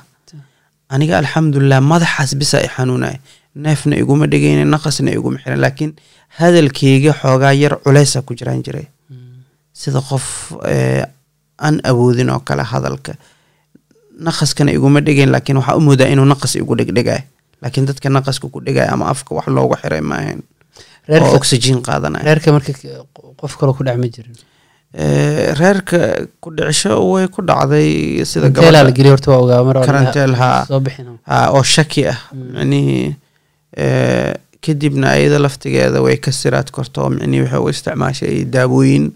Aniga 0.93 1.17
alxamdulilah 1.21 1.81
madaxaas 1.91 2.31
bisa 2.41 2.57
i 2.65 2.67
xanuunaya 2.75 3.19
neefna 3.55 3.95
iguma 3.97 4.27
dhegeynin 4.27 4.69
naqasna 4.71 5.11
iguma 5.11 5.39
xiran 5.43 5.59
laakiin 5.61 5.93
hadalkeyga 6.39 7.13
xoogaa 7.21 7.53
yar 7.53 7.77
culeysa 7.83 8.21
ku 8.21 8.33
jiraan 8.35 8.63
jiray. 8.63 8.87
Sida 9.73 10.01
qof 10.01 10.53
eh, 10.67 11.03
aan 11.57 11.81
awoodin 11.83 12.29
oo 12.29 12.39
kale 12.39 12.63
hadalka 12.63 13.13
naqaskana 14.19 14.71
iguma 14.71 15.01
dhegeyn 15.01 15.31
laakiin 15.31 15.57
waxaa 15.57 15.75
u 15.75 15.81
moodaa 15.81 16.07
inuu 16.13 16.25
naqas 16.25 16.55
igu 16.55 16.75
dhegdhegay 16.75 17.21
laakiin 17.61 17.85
dadka 17.89 18.09
naqaska 18.09 18.47
ku 18.49 18.59
dhegaya 18.61 18.91
ama 18.93 19.09
afka 19.09 19.35
wax 19.35 19.47
loogu 19.47 19.75
xiray 19.81 20.01
ma 20.01 20.15
ahayn. 20.15 20.41
Oo 21.09 21.35
oxygen 21.35 21.81
qaadanaya. 21.81 22.23
reerka 22.23 22.51
marka 22.51 22.73
qof 23.41 23.57
kaloo 23.57 23.73
ku 23.73 23.83
dhex 23.83 23.97
ma 23.97 24.07
jirin. 24.07 24.35
Eh, 24.93 25.53
reerka 25.55 26.27
ku 26.41 26.51
dhicisho 26.51 26.99
way 27.11 27.27
ku 27.27 27.41
dhacday 27.41 28.25
sida 28.25 28.49
teelaa 28.51 28.71
la 28.71 28.91
gabadha 28.91 28.95
geliya 28.97 29.13
horta 29.15 29.31
waa 29.31 29.41
ogaa 29.45 29.63
mar 29.63 29.77
karanteel 29.85 30.35
haa. 30.35 30.65
soo 30.67 30.79
bixin. 30.79 31.17
Ha 31.25 31.49
oo 31.55 31.63
shaki 31.63 32.07
ah. 32.11 32.17
Micnihii 32.35 33.05
eh, 33.07 33.15
kadibna 34.61 35.09
ayada 35.17 35.39
laftigeeda 35.39 36.01
way 36.01 36.17
ka 36.17 36.31
siraad 36.31 36.71
korto. 36.71 37.01
Oo 37.03 37.09
micnii 37.09 37.41
waxay 37.41 37.59
u 37.59 37.69
isticmaashay 37.69 38.45
daawooyin 38.45 39.11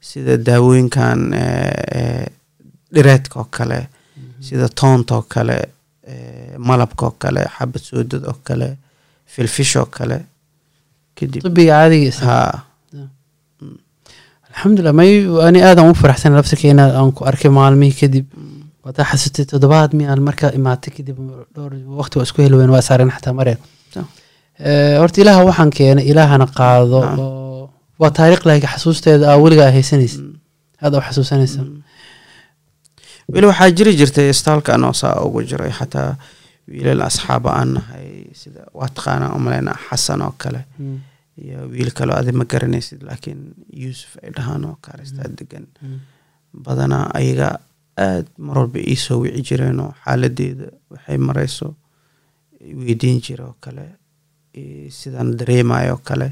sida 0.00 0.36
daawooyinkan 0.36 1.32
eh, 1.34 1.98
eh, 1.98 2.26
dhireedka 2.94 3.40
oo 3.40 3.48
kale 3.50 3.78
mhm. 3.80 4.42
sida 4.48 4.68
toonta 4.68 5.16
oo 5.16 5.24
kale 5.28 5.56
eh, 6.06 6.54
malabka 6.58 7.06
oo 7.06 7.16
kale 7.18 7.46
xabad 7.58 7.82
soodad 7.82 8.24
oo 8.24 8.38
kale 8.42 8.76
filfish 9.26 9.76
oo 9.76 9.86
kale. 9.86 10.20
Alxamdulilah 14.50 14.92
may 14.92 15.24
ani 15.46 15.62
aadan 15.62 15.90
u 15.90 15.94
faraxsan 15.94 16.36
laftirka 16.36 16.68
inaad 16.68 16.92
aan 16.96 17.12
ku 17.12 17.24
arkay 17.24 17.50
maalmihii 17.50 18.00
kadib. 18.00 18.26
Mm. 18.36 18.52
Wataa 18.86 19.08
xasutay 19.10 19.44
toddobaad 19.52 19.96
mi 19.98 20.04
markaa 20.28 20.52
imaatay 20.58 20.92
kadib 20.98 21.16
dhowr 21.54 21.72
waqti 22.00 22.18
waa 22.18 22.28
isku 22.28 22.42
heli 22.42 22.60
wayn 22.60 22.70
waa 22.70 22.84
saareen 22.88 23.10
xataa 23.16 23.32
mareen 23.32 23.58
So. 23.96 24.02
Eh, 24.68 24.96
horta 25.00 25.20
ilaaha 25.22 25.42
waxaan 25.48 25.70
keenay 25.78 26.04
ilaahana 26.12 26.46
qaado 26.58 27.00
Ah. 27.02 27.16
oo 27.18 27.70
waa 28.00 28.10
taariikh 28.18 28.44
laakiin 28.48 28.72
xasuusteeda 28.74 29.24
aa 29.32 29.38
weligaa 29.44 29.70
haysanaysa. 29.76 30.20
Aada 30.82 30.98
u 30.98 31.02
xasuusanaysa. 31.08 31.60
Weli 33.32 33.46
waxaa 33.50 33.70
jiri 33.76 33.92
jirtay 34.00 34.28
istaalka 34.34 34.74
anoo 34.74 34.92
saa 34.92 35.20
ugu 35.26 35.42
jiray 35.50 35.72
xataa 35.78 36.10
wiilal 36.70 37.02
asxaaba 37.08 37.50
aan 37.58 37.70
nahay 37.76 38.08
sida 38.40 38.62
waa 38.78 38.88
taqaanaa 38.96 39.34
umaleyna 39.38 39.72
xasan 39.88 40.22
oo 40.26 40.34
kale. 40.42 40.60
Mm, 40.78 40.98
iyo 41.44 41.58
wiil 41.72 41.90
kaloo 41.98 42.16
adi 42.20 42.32
ma 42.32 42.44
garanaysid 42.52 43.00
laakiin 43.08 43.40
yuusuf 43.82 44.12
ay 44.24 44.30
dhahaan 44.36 44.64
oo 44.68 44.76
kaaristaa 44.84 45.28
degan 45.38 45.66
mm, 45.82 45.98
badanaa 46.64 47.04
ayaga 47.18 47.48
aad 48.06 48.26
mar 48.46 48.56
walba 48.58 48.78
ii 48.92 48.96
soo 49.04 49.18
wici 49.22 49.42
jireen 49.48 49.80
oo 49.84 49.92
xaaladeeda 50.04 50.66
waxay 50.92 51.18
marayso 51.28 51.66
weydiin 52.86 53.20
jira 53.26 53.44
oo 53.50 53.56
kale 53.60 53.84
sidaan 54.98 55.36
dareemayo 55.38 55.94
oo 55.94 56.00
kale. 56.08 56.28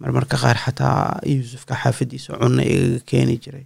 Marmarka 0.00 0.36
qaar 0.42 0.56
xataa 0.64 1.20
yuusufka 1.26 1.74
xaafadiisa 1.82 2.38
cunno 2.40 2.62
igaga 2.62 3.00
keeni 3.10 3.34
jiray. 3.44 3.64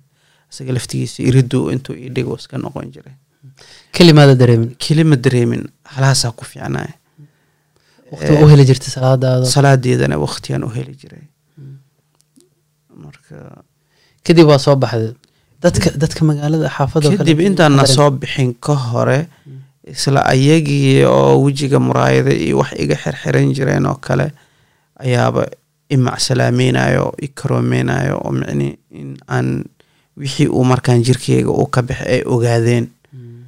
Isaga 0.51 0.73
laftigiisa 0.77 1.23
iridu 1.29 1.61
intuu 1.75 1.95
ii 2.05 2.09
dhigo 2.17 2.37
iska 2.41 2.57
noqon 2.59 2.89
jiray. 2.95 3.15
Kelimaada 3.97 4.35
dareemin. 4.43 4.71
Kelima 4.85 5.17
dareemin 5.25 5.63
halaasaa 5.95 6.33
ku 6.39 6.45
fiicnaya 6.51 6.95
waqti 8.13 8.33
u 8.45 8.49
heli 8.53 8.65
jirta 8.71 8.89
salaadaada. 8.97 9.45
Salaadeedana 9.57 10.17
waqtigaan 10.25 10.65
u 10.69 10.71
heli 10.77 10.95
jiray. 11.03 11.25
Marka 13.05 13.37
kadib 14.25 14.47
waa 14.51 14.59
soo 14.65 14.77
baxday. 14.77 15.13
Dadka 15.63 15.89
dadka 16.03 16.25
magaalada 16.31 16.69
xaafada 16.77 17.17
kadib 17.19 17.41
intaan 17.49 17.77
na 17.77 17.85
soo 17.97 18.11
bixin 18.11 18.51
ka 18.65 18.75
hore 18.89 19.19
isla 19.87 20.21
ayagii 20.27 21.05
oo 21.05 21.43
wejiga 21.43 21.79
muraayada 21.81 22.31
iyo 22.35 22.59
wax 22.63 22.73
iga 22.79 22.97
xirxiran 22.97 23.53
jireen 23.55 23.87
oo 23.87 23.95
kale 23.99 24.33
ayaaba 24.99 25.47
i 25.91 25.97
macsalaamaynayo 25.97 27.15
i 27.19 27.29
karoomaynayo 27.29 28.19
oo 28.25 28.31
micni 28.33 28.79
in 28.91 29.17
aan 29.29 29.65
wixii 30.17 30.47
uu 30.49 30.65
markaan 30.65 31.03
jirkeyga 31.03 31.51
uu 31.51 31.67
ka 31.67 31.83
baxay 31.83 32.21
ay 32.21 32.23
ogaadeen. 32.27 32.87
Mm, 33.13 33.45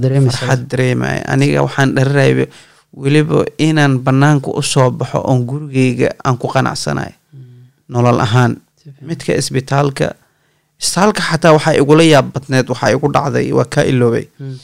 dareemaysa. 0.00 0.38
Farxad 0.38 0.68
dareemaya 0.70 1.22
aniga 1.28 1.62
waxaan 1.62 1.94
dharirayba 1.94 2.46
weliba 2.96 3.44
inaan 3.58 3.98
banaanka 4.04 4.50
u 4.50 4.62
soo 4.62 4.90
baxo 4.90 5.18
oon 5.24 5.44
gurigeyga 5.44 6.08
aan 6.24 6.36
ku 6.38 6.48
qanacsanayo 6.48 7.12
nolol 7.88 8.20
ahaan. 8.20 8.56
Midka 9.02 9.34
isbitaalka 9.36 10.14
isbitaalka 10.82 11.22
xataa 11.28 11.52
waxaa 11.56 11.74
igula 11.82 12.04
yaab 12.12 12.32
badneed 12.34 12.66
waxaa 12.72 12.90
igu 12.94 13.08
dhacday 13.14 13.52
waa 13.58 13.64
kaa 13.74 13.84
iloobay. 13.92 14.26
Mm, 14.40 14.58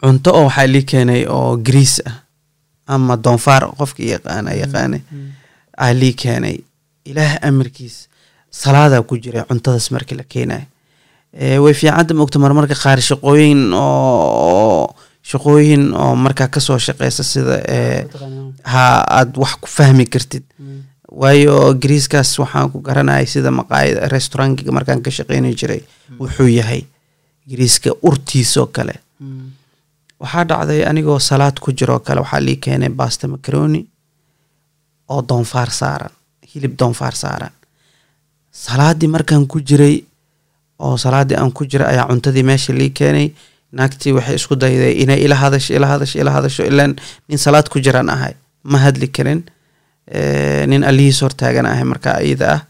cunto 0.00 0.30
oo 0.38 0.44
waxaa 0.48 0.66
lii 0.72 0.84
keenay 0.90 1.22
oo 1.36 1.56
griis 1.66 1.94
ah 2.10 2.16
ama 2.94 3.16
doonfaar 3.24 3.62
qofka 3.78 4.02
yaqaana 4.02 4.50
yaqaane 4.62 4.98
mm, 5.12 5.28
aa 5.78 5.92
lii 6.00 6.12
keenay. 6.22 6.56
Ilaah 7.10 7.38
amarkiis 7.48 7.96
salaadaa 8.50 9.02
ku 9.08 9.14
jira 9.18 9.44
cuntadaas 9.48 9.90
markii 9.94 10.16
la 10.18 10.24
keenayo 10.32 10.66
way 11.64 11.74
fiicanta 11.74 12.14
mogta 12.14 12.38
marmarka 12.38 12.74
qaar 12.82 12.98
shaqooyin 13.08 13.60
oo 13.74 14.94
shaqooyin 15.30 15.84
oo 15.94 16.14
markaa 16.24 16.48
ka 16.54 16.60
soo 16.60 16.78
shaqeysa 16.78 17.22
sida 17.32 17.56
ha 18.72 18.84
aad 19.18 19.36
wax 19.42 19.52
ku 19.62 19.68
fahmi 19.76 20.06
kartid 20.14 20.42
waayo 21.08 21.74
griiskaas 21.74 22.38
waxaan 22.38 22.70
ku 22.72 22.80
garanayay 22.80 23.26
sida 23.26 23.50
maqaayada 23.50 24.08
restaurankiga 24.08 24.72
markaan 24.72 25.02
ka 25.02 25.10
shaqeyni 25.10 25.54
jiray 25.54 25.82
wuxuu 26.20 26.48
yahay 26.48 26.82
griiska 27.50 27.90
urtiisoo 28.02 28.66
kale. 28.66 28.94
Mm, 29.20 29.50
waxaa 30.20 30.44
dhacday 30.44 30.82
anigoo 30.84 31.18
salaad 31.18 31.58
ku 31.60 31.72
jiroo 31.72 31.98
kale 32.00 32.20
waxaa 32.20 32.40
lii 32.40 32.56
keenay 32.56 32.88
basta 32.88 33.28
macaroni 33.28 33.86
oo 35.08 35.22
doonfaar 35.28 35.70
saaran 35.70 36.10
hilib 36.54 36.76
doonfaar 36.78 37.14
saaran. 37.14 37.50
Salaadii 38.52 39.08
markaan 39.08 39.46
ku 39.46 39.60
jiray 39.60 40.04
oo 40.78 40.96
salaadii 40.96 41.36
aan 41.36 41.52
ku 41.52 41.64
jiray 41.66 41.88
ayaa 41.94 42.08
cuntadii 42.08 42.42
meesha 42.42 42.72
lii 42.72 42.90
keenay. 42.90 43.30
Naagtii 43.72 44.12
waxay 44.12 44.34
isku 44.34 44.56
dayday 44.56 44.92
inay 45.02 45.20
ila 45.24 45.34
hadasho 45.36 45.74
ila 45.74 45.86
hadasho 45.86 46.18
ila 46.18 46.30
hadasho 46.30 46.64
ilaan 46.64 46.96
nin 47.28 47.38
salaad 47.38 47.68
ku 47.68 47.78
jiraan 47.80 48.08
ahay. 48.10 48.34
Ma 48.64 48.78
hadli 48.78 49.08
karin 49.08 49.42
nin 50.70 50.84
alihiis 50.84 51.20
hortaagan 51.22 51.66
ahay 51.66 51.84
marka 51.84 52.20
iyada 52.22 52.52
ah. 52.54 52.60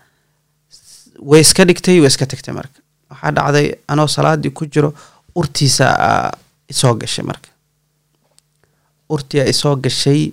Way 1.21 1.41
iska 1.41 1.65
dhigtay 1.65 2.01
way 2.01 2.09
iska 2.09 2.27
tagtay 2.27 2.55
marka. 2.55 2.81
Waxaa 3.11 3.31
dhacday 3.33 3.69
anoo 3.89 4.07
salaadii 4.07 4.51
ku 4.51 4.67
jiro 4.67 4.95
urtiisa 5.35 5.87
aa 6.09 6.31
isoo 6.69 6.95
gashay 6.95 7.25
marka. 7.25 7.49
Urtii 9.09 9.41
aa 9.41 9.49
isoo 9.55 9.77
gashay 9.77 10.33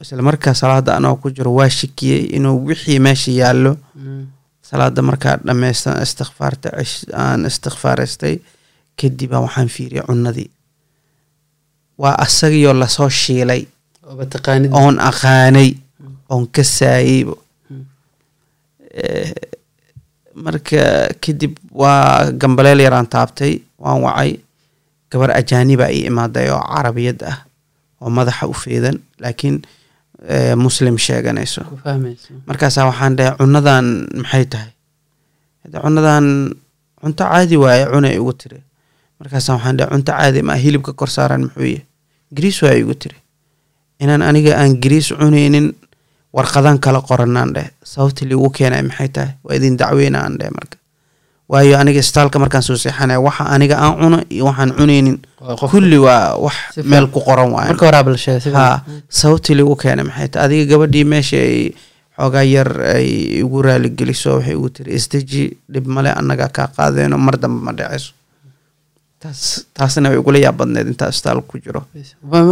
isla 0.00 0.22
markaa 0.22 0.54
salaada 0.54 0.96
anoo 0.96 1.16
ku 1.16 1.30
jiro 1.30 1.54
waa 1.54 1.68
shikiyey 1.68 2.24
inuu 2.36 2.64
wixii 2.66 2.98
meesha 2.98 3.30
yaallo. 3.32 3.76
Mm, 3.94 4.26
salaada 4.62 5.02
markaa 5.02 5.36
dhammaystan 5.46 6.02
istikfaarta 6.02 6.68
aan 7.24 7.46
istikfaaraystay 7.46 8.38
kadibaa 9.00 9.40
waxaan 9.40 9.68
fiiriyay 9.68 10.04
cunadii 10.06 10.50
waa 11.98 12.14
asagiyo 12.24 12.72
la 12.74 12.88
soo 12.88 13.08
shiilay. 13.08 13.66
Oon 14.72 15.00
aqaanay 15.00 15.70
oon 16.28 16.46
ka 16.54 16.62
saayeybo. 16.64 17.34
Eh, 18.90 19.32
marka 20.34 21.08
kadib 21.22 21.58
waa 21.72 22.30
gambaleel 22.32 22.80
yaraan 22.80 23.06
taabtay 23.06 23.60
waan 23.78 24.02
wacay. 24.02 24.38
Gabar 25.10 25.30
ajaaniba 25.36 25.90
ii 25.92 26.06
imaaday 26.10 26.48
oo 26.52 26.60
carabiyad 26.74 27.20
ah 27.24 27.38
oo 28.00 28.10
madaxa 28.10 28.46
u 28.46 28.52
feedan 28.52 28.98
laakiin 29.20 29.62
eh, 30.28 30.54
muslim 30.56 30.98
sheeganayso. 30.98 31.62
Markaasaa 32.46 32.86
waxaan 32.90 33.16
dhahay 33.16 33.36
cunadan 33.38 33.86
maxay 34.22 34.44
tahay? 34.52 34.70
Cunadan 35.84 36.54
cunto 37.00 37.24
caadi 37.24 37.56
waaye 37.56 37.84
cunay 37.92 38.14
igu 38.16 38.32
tiri. 38.32 38.60
Markaasaa 39.20 39.54
waxaan 39.56 39.76
dhahay 39.76 39.90
cunto 39.92 40.12
caadi 40.12 40.42
ma 40.42 40.54
hilibka 40.56 40.92
kor 40.92 41.08
saaran 41.08 41.42
muxuu 41.48 41.64
yahay 41.64 41.84
gariis 42.32 42.58
waa 42.62 42.74
igu 42.76 42.94
tiri. 42.94 43.16
Inaan 44.00 44.22
aniga 44.22 44.56
aan 44.60 44.76
gariis 44.82 45.08
cunaynin 45.18 45.72
warqadan 46.32 46.78
kala 46.78 47.00
qoranaan 47.00 47.52
dheh 47.56 47.68
sababta 47.84 48.24
liigu 48.28 48.50
keenay 48.50 48.82
maxay 48.82 49.08
tahay? 49.08 49.30
Waa 49.44 49.54
idin 49.56 49.76
dacweyna 49.76 50.18
aan 50.24 50.36
dheh 50.38 50.50
marka. 50.52 50.76
Waayo 51.48 51.78
aniga 51.80 52.00
istaalka 52.04 52.38
markaan 52.38 52.62
soo 52.62 52.76
seexanaya 52.76 53.20
waxa 53.20 53.44
aniga 53.48 53.76
aan 53.80 53.94
cuno 54.00 54.18
iyo 54.28 54.44
waxaan 54.44 54.70
qof- 55.40 55.70
kulli 55.72 55.96
waa 55.98 56.36
wax 56.36 56.54
meel 56.84 57.06
ku 57.08 57.20
qoran 57.24 57.48
waaye 57.56 57.68
marka 57.72 57.86
horaa 57.88 58.04
bal 58.04 58.16
sheegay 58.20 58.40
si 58.44 58.50
ha 58.52 58.84
fiican. 58.84 59.02
sababtii 59.08 59.54
lagu 59.56 59.74
keenay 59.76 60.04
maxay 60.04 60.28
tahay? 60.28 60.44
Adiga 60.46 60.64
gabadhii 60.76 61.04
meesha 61.08 61.36
ay 61.40 61.72
xoogaa 62.18 62.44
yar 62.44 62.68
ay 62.96 63.08
igu 63.40 63.62
raaligeliso 63.64 64.36
waxay 64.36 64.52
igu 64.60 64.68
tiri 64.68 64.92
isdeji 65.00 65.56
dhib 65.72 65.86
male 65.88 66.12
annaga 66.12 66.48
kaa 66.52 66.68
qaadeeno 66.76 67.16
mar 67.18 67.40
dambe 67.40 67.60
ma 67.64 67.72
dhacayso 67.72 68.12
taas 69.22 69.40
taasna 69.76 70.08
way 70.12 70.18
igula 70.20 70.38
yaab 70.44 70.56
badneed 70.60 70.86
intaa 70.92 71.08
istaal 71.14 71.40
ku 71.50 71.58
jiro. 71.64 71.80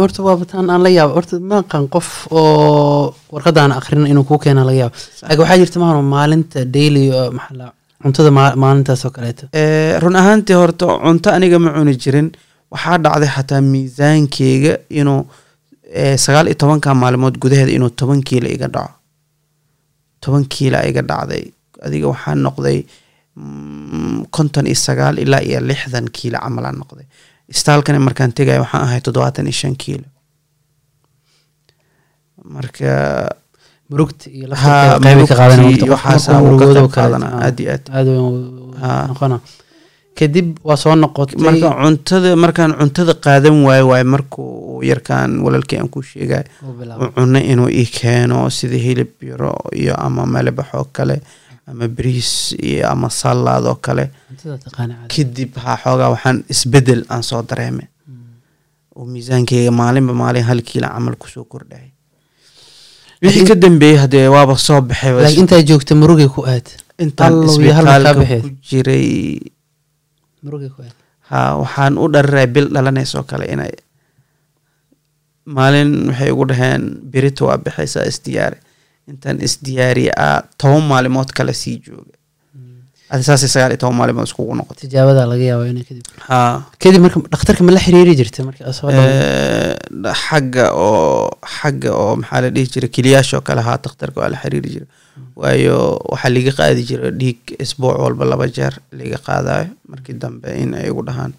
Horta 0.01 0.21
waa 0.27 0.35
bataan 0.41 0.69
aan 0.73 0.81
la 0.85 0.89
yaabo 0.97 1.13
horta 1.17 1.35
maaqan 1.51 1.85
qof 1.95 2.07
oo 2.31 3.15
warqadaan 3.33 3.71
akrin 3.79 4.05
inuu 4.11 4.23
kuu 4.29 4.39
keena 4.43 4.63
laga 4.67 4.79
yaabo 4.83 4.95
laakiin 5.21 5.39
waxaa 5.43 5.57
jirta 5.61 5.77
maano 5.83 6.01
maalinta 6.15 6.59
daily 6.75 7.05
maxaa 7.39 7.71
cuntada 8.03 8.31
maa- 8.37 8.55
maalintaas 8.63 9.01
oo 9.05 9.11
kaleeto. 9.15 9.43
Eh, 9.61 9.99
run 10.03 10.15
ahaantii 10.21 10.57
horta 10.61 10.85
cunto 11.05 11.27
aniga 11.37 11.57
ma 11.63 11.69
cuni 11.77 11.93
jirin. 12.03 12.27
Waxaa 12.73 12.97
dhacday 13.03 13.29
xataa 13.35 13.61
miisaankeyga 13.71 14.73
inuu 14.99 15.21
eh, 15.99 16.15
sagaal 16.23 16.47
iyo 16.51 16.55
tobanka 16.61 16.89
maalmood 17.01 17.35
gudaheeda 17.43 17.71
inuu 17.77 17.89
toban 17.99 18.21
kiilo 18.27 18.47
iga 18.55 18.67
dhaco. 18.75 18.91
Toban 20.21 20.43
kiila 20.53 20.79
iga 20.89 21.01
dhacday. 21.09 21.43
Adiga 21.85 22.07
waxaa 22.13 22.35
noqday 22.45 22.77
konton 24.35 24.65
iyo 24.67 24.75
sagaal 24.87 25.15
ilaa 25.23 25.41
iyo 25.49 25.59
lixdan 25.69 26.05
kiilo 26.15 26.37
camalaan 26.43 26.77
noqday. 26.81 27.05
Istaalkani 27.53 27.99
markaan 27.99 28.31
tegaya 28.37 28.61
waxaan 28.63 28.83
ahay 28.83 29.01
toddobaatan 29.01 29.45
iyo 29.47 29.57
shan 29.61 29.75
kiilo 29.81 30.07
marka 32.55 32.89
murugta 33.89 34.25
iyo 34.29 34.47
noqona 39.07 39.39
kadib 40.17 40.47
waa 40.67 40.77
soo 40.83 40.95
noqotay 40.95 41.37
marka 41.45 41.69
cuntada 41.81 42.35
markaan 42.43 42.71
cuntada 42.79 43.13
qaadan 43.25 43.57
waayo 43.67 43.87
waayo 43.91 44.05
markuu 44.13 44.81
yarkaan 44.91 45.31
walaalkii 45.45 45.77
aan 45.79 45.89
ku 45.89 46.01
sheegay. 46.01 46.43
Uu 46.65 47.11
cuno 47.15 47.39
inuu 47.39 47.69
ii 47.69 47.85
keeno 47.97 48.49
sida 48.49 48.77
hilib 48.85 49.11
yaro 49.21 49.53
iyo 49.81 49.93
ama 50.05 50.25
malabax 50.25 50.67
oo 50.73 50.85
kale 50.91 51.21
ama 51.67 51.87
bariis 51.87 52.55
iyo 52.69 52.87
ama 52.89 53.09
salaad 53.09 53.65
oo 53.67 53.75
kale. 53.85 54.05
Kadib 55.13 55.51
ha 55.63 55.75
xoogaa 55.83 56.09
waxaan 56.15 56.43
isbeddel 56.53 57.01
aan 57.09 57.23
soo 57.23 57.41
dareemay 57.49 57.87
oo 58.95 59.05
miisaankeyga 59.05 59.71
maalinba 59.71 60.13
maalin 60.13 60.43
hal 60.49 60.61
kiila 60.67 60.87
camal 60.95 61.15
ku 61.21 61.27
soo 61.27 61.43
kordhay. 61.51 61.91
Wixii 63.21 63.47
ka 63.49 63.55
dambeeyey 63.55 63.97
hadee 64.03 64.27
waaba 64.35 64.55
soo 64.57 64.81
baxay 64.81 65.35
intaa 65.41 65.61
joogta 65.69 65.95
murugay 65.95 66.29
ku 66.35 66.45
aad. 66.53 66.67
Intaan 67.03 67.43
isbitaalka 67.45 68.13
ku 68.41 68.49
jiray. 68.69 69.07
Ha 71.29 71.39
waxaan 71.61 71.97
u 71.99 72.07
dhararay 72.13 72.47
bil 72.47 72.67
dhalaneysoo 72.73 73.23
kale 73.29 73.45
inay 73.53 73.73
maalin 75.45 75.91
waxay 76.09 76.31
ugu 76.31 76.45
dhaheen 76.51 76.83
berito 77.11 77.45
waa 77.49 77.57
bixaysaa 77.65 78.05
isdiyaari 78.11 78.57
intaan 79.11 79.37
isdiyaariye 79.47 80.11
a 80.25 80.43
toban 80.61 80.83
maalimood 80.91 81.29
kale 81.37 81.53
sii 81.63 81.77
jooga. 81.85 82.13
Saasay 83.27 83.47
sagaal 83.53 83.71
iyo 83.73 83.79
toban 83.83 83.95
maalimood 83.99 84.27
iskugu 84.27 84.55
noqotay 84.59 84.83
tijaabada 84.89 85.23
laga 85.31 85.45
yaaba 85.51 85.65
inay 85.71 85.85
kadib 85.89 86.05
ha. 86.27 86.39
Kadib 86.83 87.01
marka 87.05 87.19
dhakhtarka 87.33 87.63
ma 87.67 87.71
la 87.75 87.79
xiriiri 87.85 88.13
jirta 88.19 88.43
marka 88.47 88.61
aad 88.67 88.75
soo 88.79 88.91
dhaw 88.91 89.05
Eh, 89.07 89.75
xagga 90.25 90.65
oo 90.75 91.31
xagga 91.57 91.91
oo 92.01 92.13
maxaa 92.21 92.41
la 92.43 92.49
dhihi 92.55 92.67
jiray 92.73 92.89
kiliyaasha 92.95 93.37
oo 93.39 93.43
kale 93.47 93.61
haa 93.67 93.77
dakhtarka 93.85 94.17
waa 94.21 94.29
la 94.33 94.39
xiriiri 94.43 94.69
jiray. 94.75 94.89
Waayo 95.39 95.77
waxaa 96.11 96.31
liga 96.35 96.51
qaadi 96.59 96.81
jiray 96.89 97.11
dhiig 97.21 97.39
isbuuc 97.63 97.95
walba 98.03 98.25
laba 98.31 98.45
jeer 98.57 98.73
liga 98.99 99.17
qaadayo 99.27 99.69
markii 99.91 100.15
dambe 100.23 100.49
in 100.63 100.73
ay 100.79 100.87
igu 100.91 101.01
dhahaan. 101.07 101.31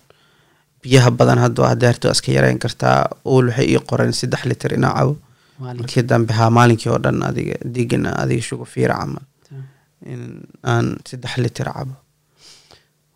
Biyaha 0.82 1.10
badan 1.18 1.38
hadda 1.44 1.60
waa 1.66 1.74
deerto 1.82 2.08
iska 2.14 2.32
yareyn 2.32 2.58
kartaa. 2.64 3.10
Ool 3.32 3.46
waxay 3.52 3.66
ii 3.74 3.80
qoreen 3.90 4.12
saddex 4.20 4.42
litir 4.50 4.72
inaa 4.78 4.94
cabo 4.98 5.14
markii 5.60 6.02
dambe 6.10 6.32
haa 6.38 6.50
maalinkii 6.58 6.90
oo 6.94 6.98
dhan 7.04 7.16
adiga 7.30 7.56
dhiigana 7.74 8.10
adiga 8.22 8.42
shugo 8.48 8.64
fiira 8.74 8.94
camal. 9.00 9.24
In 10.12 10.20
aan 10.72 10.86
saddex 11.08 11.32
litir 11.44 11.66
cabo. 11.76 11.94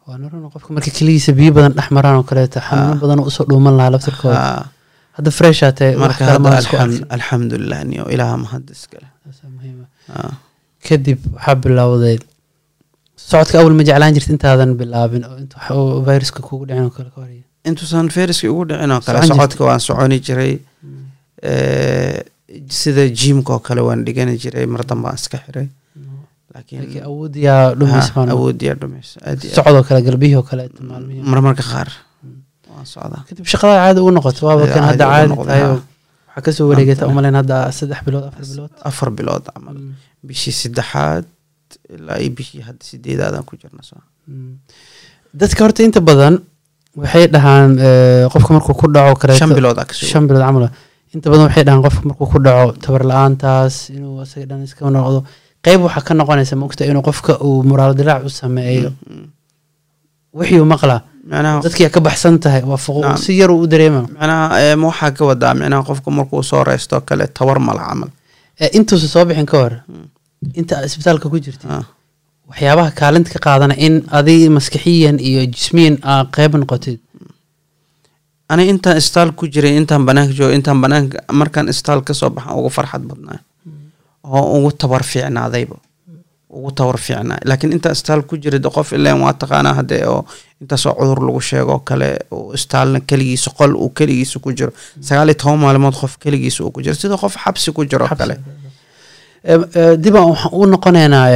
Waa 0.07 0.17
naran 0.23 0.51
qofka 0.55 0.71
marka 0.77 0.91
keligiisa 0.99 1.33
biyo 1.39 1.53
badan 1.57 1.73
dhex 1.79 1.89
maraan 1.97 2.17
oo 2.21 2.25
kaleeto 2.31 2.61
xanuuno 2.69 3.01
badan 3.03 3.19
oo 3.23 3.29
u 3.31 3.35
soo 3.37 3.45
dhuuman 3.51 3.75
lahaa 3.79 3.93
laftirkooda 3.95 4.41
hadda 5.17 5.31
fresh 5.39 5.61
aa 5.67 5.73
tahay 5.79 5.95
marka 6.05 6.23
alxamdulilah 7.17 7.81
niyo 7.91 8.05
ilaaha 8.15 8.37
mahad 8.45 8.65
iskale 8.75 9.09
kadib 10.89 11.19
waxaa 11.35 11.55
bilowday 11.65 12.17
socodka 13.29 13.57
awal 13.61 13.75
ma 13.79 13.85
jeclaan 13.89 14.15
jirta 14.17 14.31
intaadan 14.35 14.71
bilaabin 14.81 15.23
oo 15.77 15.85
viruska 16.09 16.41
kugu 16.49 16.65
dhicin 16.69 16.85
oo 16.89 16.93
kale 16.97 17.11
ka 17.15 17.19
horaya 17.23 17.45
intuusan 17.69 18.09
fayraska 18.17 18.47
ugu 18.53 18.65
dhicin 18.71 18.91
oo 18.97 19.01
kale 19.07 19.19
socodka 19.31 19.63
waan 19.69 19.81
soconi 19.89 20.19
jiray. 20.27 20.53
Eh, 20.55 20.61
sida 22.81 23.03
jiimka 23.21 23.53
oo 23.57 23.63
kale 23.67 23.81
waan 23.87 24.05
dhigani 24.07 24.35
jiray 24.43 24.67
mar 24.67 24.83
dambe 24.87 25.09
aan 25.09 25.19
iska 25.21 25.39
xiray. 25.45 25.69
Socodoo 29.57 29.83
kale 29.89 30.01
galbihii 30.07 30.37
oo 30.41 30.43
kale 30.51 30.69
marmarka 31.33 31.63
qaar 31.73 31.89
waan 32.71 32.87
socdaa. 32.95 33.23
Kadib 33.29 33.47
shaqada 33.53 33.75
caadi 33.83 34.01
ugu 34.03 34.11
noqoto 34.17 34.47
waaba 34.49 34.67
kan 34.75 34.85
hadda 34.91 35.05
caadi 35.13 35.35
tahay 35.49 35.63
waxaa 35.73 36.43
ka 36.45 36.51
soo 36.57 36.69
wareegata 36.71 37.09
umaleyn 37.11 37.37
hadda 37.41 37.57
saddex 37.79 38.01
bilood 38.07 38.25
afar 38.29 38.45
bilood. 38.51 38.71
afar 38.91 39.11
bilood 39.19 39.45
camal 39.55 39.77
bishii 40.29 40.55
saddexaad 40.63 41.25
ilaa 41.97 42.19
iyo 42.25 42.31
bishii 42.39 42.63
hadda 42.69 42.83
sideedaadaan 42.91 43.45
ku 43.49 43.57
jirna 43.61 43.83
soo. 43.89 44.01
Mm. 44.29 44.55
dadka 45.41 45.61
horta 45.65 45.83
inta 45.89 46.01
badan 46.09 46.35
waxay 47.03 47.25
dhahaan 47.35 47.71
eh, 47.89 48.25
qofka 48.33 48.51
markuu 48.57 48.75
ku 48.81 48.87
dhaco 48.95 49.15
kaleeto 49.21 49.41
shan 49.41 49.53
bilood 49.59 49.79
shan 50.13 50.25
bilood 50.29 50.45
camal. 50.47 50.65
Inta 51.15 51.27
badan 51.31 51.47
waxay 51.49 51.65
dhahaan 51.67 51.83
qofka 51.87 52.03
markuu 52.09 52.27
ku 52.33 52.39
dhaco 52.47 52.73
tabar 52.85 53.03
la'aantaas 53.11 53.75
inuu 53.97 54.21
asaga 54.25 54.47
dhan 54.51 54.63
iska 54.67 54.91
noqdo 54.97 55.21
qeyb 55.65 55.81
waxaa 55.87 56.05
ka 56.07 56.13
noqonaysa 56.15 56.57
maogta 56.61 56.85
inuu 56.91 57.03
qofka 57.09 57.33
uu 57.47 57.63
muraal 57.69 57.95
dilaac 57.99 58.23
u 58.29 58.31
sameeyo 58.41 58.91
Mm. 59.11 59.27
wixii 60.39 60.61
uu 60.63 60.69
maqlaa 60.75 61.01
macnaha 61.31 61.61
dadkii 61.65 61.91
ka 61.95 62.01
baxsan 62.07 62.39
tahay 62.45 62.63
waa 62.71 62.77
fuqu 62.87 63.01
Naam. 63.05 63.17
si 63.25 63.33
yar 63.41 63.51
uu 63.55 63.61
u 63.65 63.67
dareema 63.73 64.03
macnaha 64.15 64.45
eh, 64.63 64.75
ma 64.81 64.87
waxaa 64.91 65.11
ka 65.17 65.23
wadaa 65.31 65.55
macnaha 65.61 65.83
qofka 65.89 66.09
markuu 66.19 66.43
soo 66.51 66.63
reysto 66.69 67.01
kale 67.09 67.27
tawar 67.39 67.59
mala 67.69 67.83
camal 67.89 68.11
Eh, 68.61 68.69
intuusa 68.77 69.09
soo 69.15 69.25
bixin 69.29 69.47
ka 69.53 69.57
hor 69.63 69.73
Mm. 69.89 70.07
inta 70.61 70.75
isbitaalka 70.87 71.27
ku 71.33 71.39
jirtay 71.45 71.71
Ah. 71.71 71.85
waxyaabaha 72.49 72.91
kaalinta 73.01 73.31
ka 73.35 73.39
qaadana 73.47 73.75
in 73.87 73.95
adi 74.19 74.49
maskixiyan 74.57 75.17
iyo 75.29 75.43
jismiyan 75.55 75.95
aa 76.11 76.25
qeyb 76.37 76.53
noqotid 76.61 76.99
ani 78.53 78.65
intaan 78.73 78.97
istaal 79.03 79.31
ku 79.39 79.45
jiray 79.55 79.75
intaan 79.81 80.03
banaanka 80.09 80.35
jooga 80.39 80.55
intaan 80.59 80.81
banaanka 80.85 81.19
markaan 81.41 81.69
istaal 81.75 82.01
ka 82.07 82.13
soo 82.21 82.31
baxan 82.37 82.55
ugu 82.59 82.71
farxad 82.77 83.03
badnaa. 83.11 83.39
Oo 84.25 84.59
ugu 84.59 84.71
tabar 84.81 85.03
fiicnaadayba 85.11 85.77
ugu 86.57 86.71
tabar 86.79 86.99
fiicnaa. 87.07 87.39
Laakiin 87.49 87.73
intaan 87.77 87.95
istaal 87.99 88.21
ku 88.29 88.35
jiray 88.43 88.61
de 88.65 88.69
qof 88.77 88.93
ileen 88.93 89.19
waa 89.25 89.33
taqaanaa 89.43 89.75
hadee 89.81 90.03
oo 90.13 90.21
intaasoo 90.63 90.93
cudur 90.99 91.21
lagu 91.27 91.41
sheego 91.49 91.79
kale 91.89 92.09
oo 92.31 92.53
istaalna 92.59 93.01
keligiisa 93.09 93.51
qol 93.59 93.73
uu 93.83 93.91
keligiisa 93.99 94.39
ku 94.45 94.53
jiro. 94.59 94.73
Sagaal 95.07 95.29
iyo 95.33 95.39
toban 95.43 95.59
maalmood 95.65 95.97
qof 96.01 96.19
keligiisa 96.23 96.65
uu 96.65 96.71
ku 96.75 96.81
jiro. 96.85 96.95
Sida 96.95 97.17
qof 97.17 97.35
xabsi 97.45 97.73
ku 97.77 97.85
jiro 97.91 98.07
kale. 98.21 98.37
Eh, 99.45 99.59
eh, 99.81 99.95
dib 100.03 100.15
aan 100.17 100.29
waxaan 100.33 100.53
u 100.59 100.67
noqonaynaa 100.73 101.27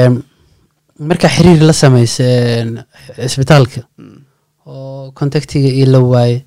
markaa 1.09 1.31
xiriir 1.37 1.63
la 1.69 1.73
samaysa 1.73 2.25
eh, 2.25 3.25
isbitaalka. 3.27 3.81
Oo 4.67 5.13
contactiga 5.19 5.69
iyo 5.79 5.87
la 5.93 5.99
waaye 6.13 6.45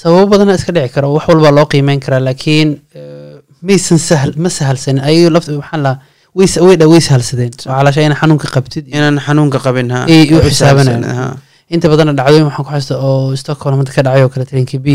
sababo 0.00 0.26
badana 0.32 0.54
iska 0.58 0.72
dhici 0.76 0.92
kara 0.94 1.06
oo 1.08 1.14
wax 1.16 1.24
walba 1.30 1.50
loo 1.56 1.66
qiimeyn 1.72 2.00
karaa 2.04 2.20
laakiin 2.28 2.68
eh, 3.00 3.40
maysan 3.66 3.98
sahl 4.08 4.30
ma 4.42 4.48
sahalsanin. 4.58 5.02
Ayago 5.08 5.30
lafta 5.36 5.52
maxaa 5.60 5.80
la 5.86 5.92
way 6.38 6.46
way 6.92 7.00
sahalsadeen. 7.08 7.52
Oo 7.66 7.72
calaasha 7.78 8.02
ina 8.08 8.14
xanuunka 8.20 8.48
qabtid. 8.54 8.84
Inaan 8.96 9.16
xanuunka 9.26 9.58
qabin 9.66 9.88
Ay 9.92 10.28
u 10.34 10.40
xisaabanayaan. 10.46 11.36
inta 11.74 11.86
badan 11.92 12.14
dhacdooyin 12.18 12.44
waxaan 12.48 12.64
ku 12.66 12.70
xasuusta 12.72 12.94
oo 13.06 13.34
stockholm 13.40 13.76
hadda 13.80 13.92
ka 13.96 14.02
dhacay 14.06 14.22
oo 14.24 14.28
kale 14.34 14.44
trainki 14.50 14.78
b 14.84 14.86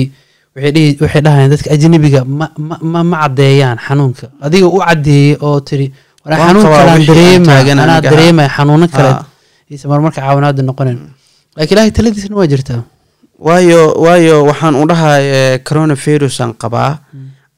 waxay 0.56 1.22
dhahayaan 1.26 1.50
dadka 1.54 1.68
ajnabiga 1.76 2.22
ma 2.26 2.48
ma 3.12 3.18
caddeeyaan 3.24 3.78
xanuunka. 3.88 4.26
Adiga 4.46 4.68
u 4.76 4.80
caddeeyey 4.86 5.36
oo 5.46 5.58
tiri 5.68 5.88
war 6.26 6.38
xanuun 6.40 6.64
qabaa 6.64 6.80
kale 6.80 6.92
aan 6.92 7.00
wixii 7.02 7.18
aan 7.18 7.44
dareema 7.44 7.46
taagan 7.52 7.78
anaa 7.86 8.02
dareemaya 8.12 8.50
xanuuno 8.58 8.88
kale. 8.96 9.12
Isa 9.74 9.86
marmarka 9.92 10.22
caawinaada 10.22 10.62
noqonayn 10.70 11.00
laakiin 11.58 11.76
ilaahay 11.76 11.92
taladiisna 11.98 12.36
waa 12.40 12.48
jirtaa 12.54 12.82
waayo 13.46 13.82
waayo 14.04 14.36
waxaan 14.50 14.76
u 14.82 14.86
dhahay 14.92 15.24
eh, 15.40 15.60
coronavirusaan 15.68 16.54
qabaa. 16.62 16.92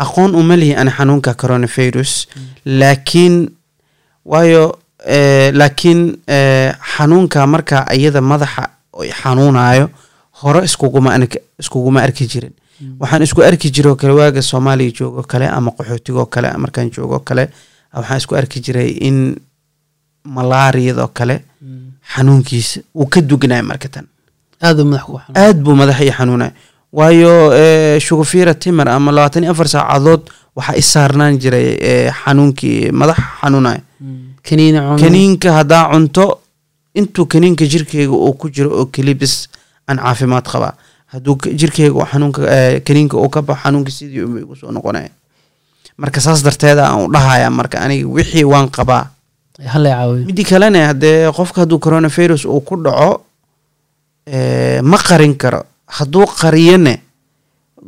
Aqoon 0.04 0.36
uma 0.36 0.56
lihi 0.58 0.76
ani 0.76 0.92
xanuunka 0.98 1.34
coronavirus. 1.42 2.12
Laakiin 2.66 3.36
waayo 4.26 4.64
eh, 5.16 5.52
laakiin 5.60 6.02
eh, 6.28 6.72
xanuunka 6.96 7.48
marka 7.48 7.86
iyada 7.98 8.22
madaxa 8.22 8.64
ay 9.02 9.12
xanuunayo 9.22 9.90
hore 10.42 10.64
iskuguma 10.68 11.10
arki- 11.18 11.42
iskuguma 11.60 12.02
arki 12.02 12.26
jirin. 12.32 12.54
Waxaan 13.00 13.24
isku 13.24 13.42
arki 13.44 13.70
jiroo 13.76 13.96
kale 13.96 14.14
waaga 14.14 14.42
soomaaliya 14.42 14.92
joogoo 15.00 15.24
kale 15.32 15.48
ama 15.48 15.72
qaxootigoo 15.78 16.26
kale 16.26 16.48
markaan 16.58 16.90
joogoo 16.96 17.20
kale 17.20 17.44
waxaan 17.94 18.18
isku 18.18 18.36
arki 18.36 18.60
jiray 18.66 18.90
in 19.08 19.18
malaariyadoo 20.36 21.08
kale 21.14 21.36
xanuunkiisa 22.16 22.82
uu 22.96 23.06
ka 23.06 23.22
dugnaayo 23.22 23.64
marka 23.64 23.88
tan 23.90 24.06
aad 25.36 25.58
buu 25.64 25.76
madaxa 25.76 26.04
ii 26.06 26.12
xanuunay. 26.18 26.52
Waayo 26.94 27.34
eh, 27.62 28.00
shugufira 28.06 28.54
timir 28.54 28.88
ama 28.90 29.12
labaatan 29.12 29.44
iyo 29.44 29.52
afar 29.52 29.68
saacadood 29.68 30.22
waxaa 30.56 30.76
i 30.82 30.82
saarnaan 30.82 31.38
jiray 31.42 31.68
eh, 31.90 32.12
xanuunkii 32.24 32.92
madax 32.92 33.18
xanuunay. 33.42 33.80
Cuno 34.90 34.98
kaniinka 35.04 35.50
haddaa 35.58 35.90
cunto 35.92 36.40
intuu 36.96 37.26
kaniinka 37.26 37.66
jirkeyga 37.66 38.12
uu 38.14 38.34
ku 38.34 38.50
jiro 38.50 38.70
oo 38.80 38.86
keli 38.86 39.14
bis 39.16 39.50
aan 39.88 39.98
caafimaad 39.98 40.46
qabaa 40.52 40.74
hadduu 41.14 41.36
k- 41.36 41.54
jirkeyga 41.60 42.06
eh, 42.56 42.82
kaniinka 42.86 43.18
uu 43.18 43.30
ka 43.30 43.42
baxo 43.42 43.62
xanuunka 43.64 43.92
sidii 43.92 44.22
igu 44.44 44.56
soo 44.56 44.72
noqonaya 44.72 45.10
marka 45.98 46.22
saas 46.22 46.44
darteeda 46.44 46.84
aan 46.90 47.06
u 47.06 47.12
dhahaya 47.14 47.50
marka 47.50 47.80
aniga 47.82 48.08
wixii 48.08 48.44
waan 48.44 48.70
qabaa. 48.70 49.08
Midii 50.26 50.44
kalena 50.46 50.88
haddee 50.88 51.32
qofka 51.32 51.62
hadduu 51.62 51.80
coronavirus 51.80 52.46
uu 52.46 52.62
ku 52.62 52.76
dhaco 52.84 53.22
ma 54.84 54.98
qarin 54.98 55.36
karo. 55.36 55.64
Hadduu 55.88 56.26
qariyane 56.42 57.00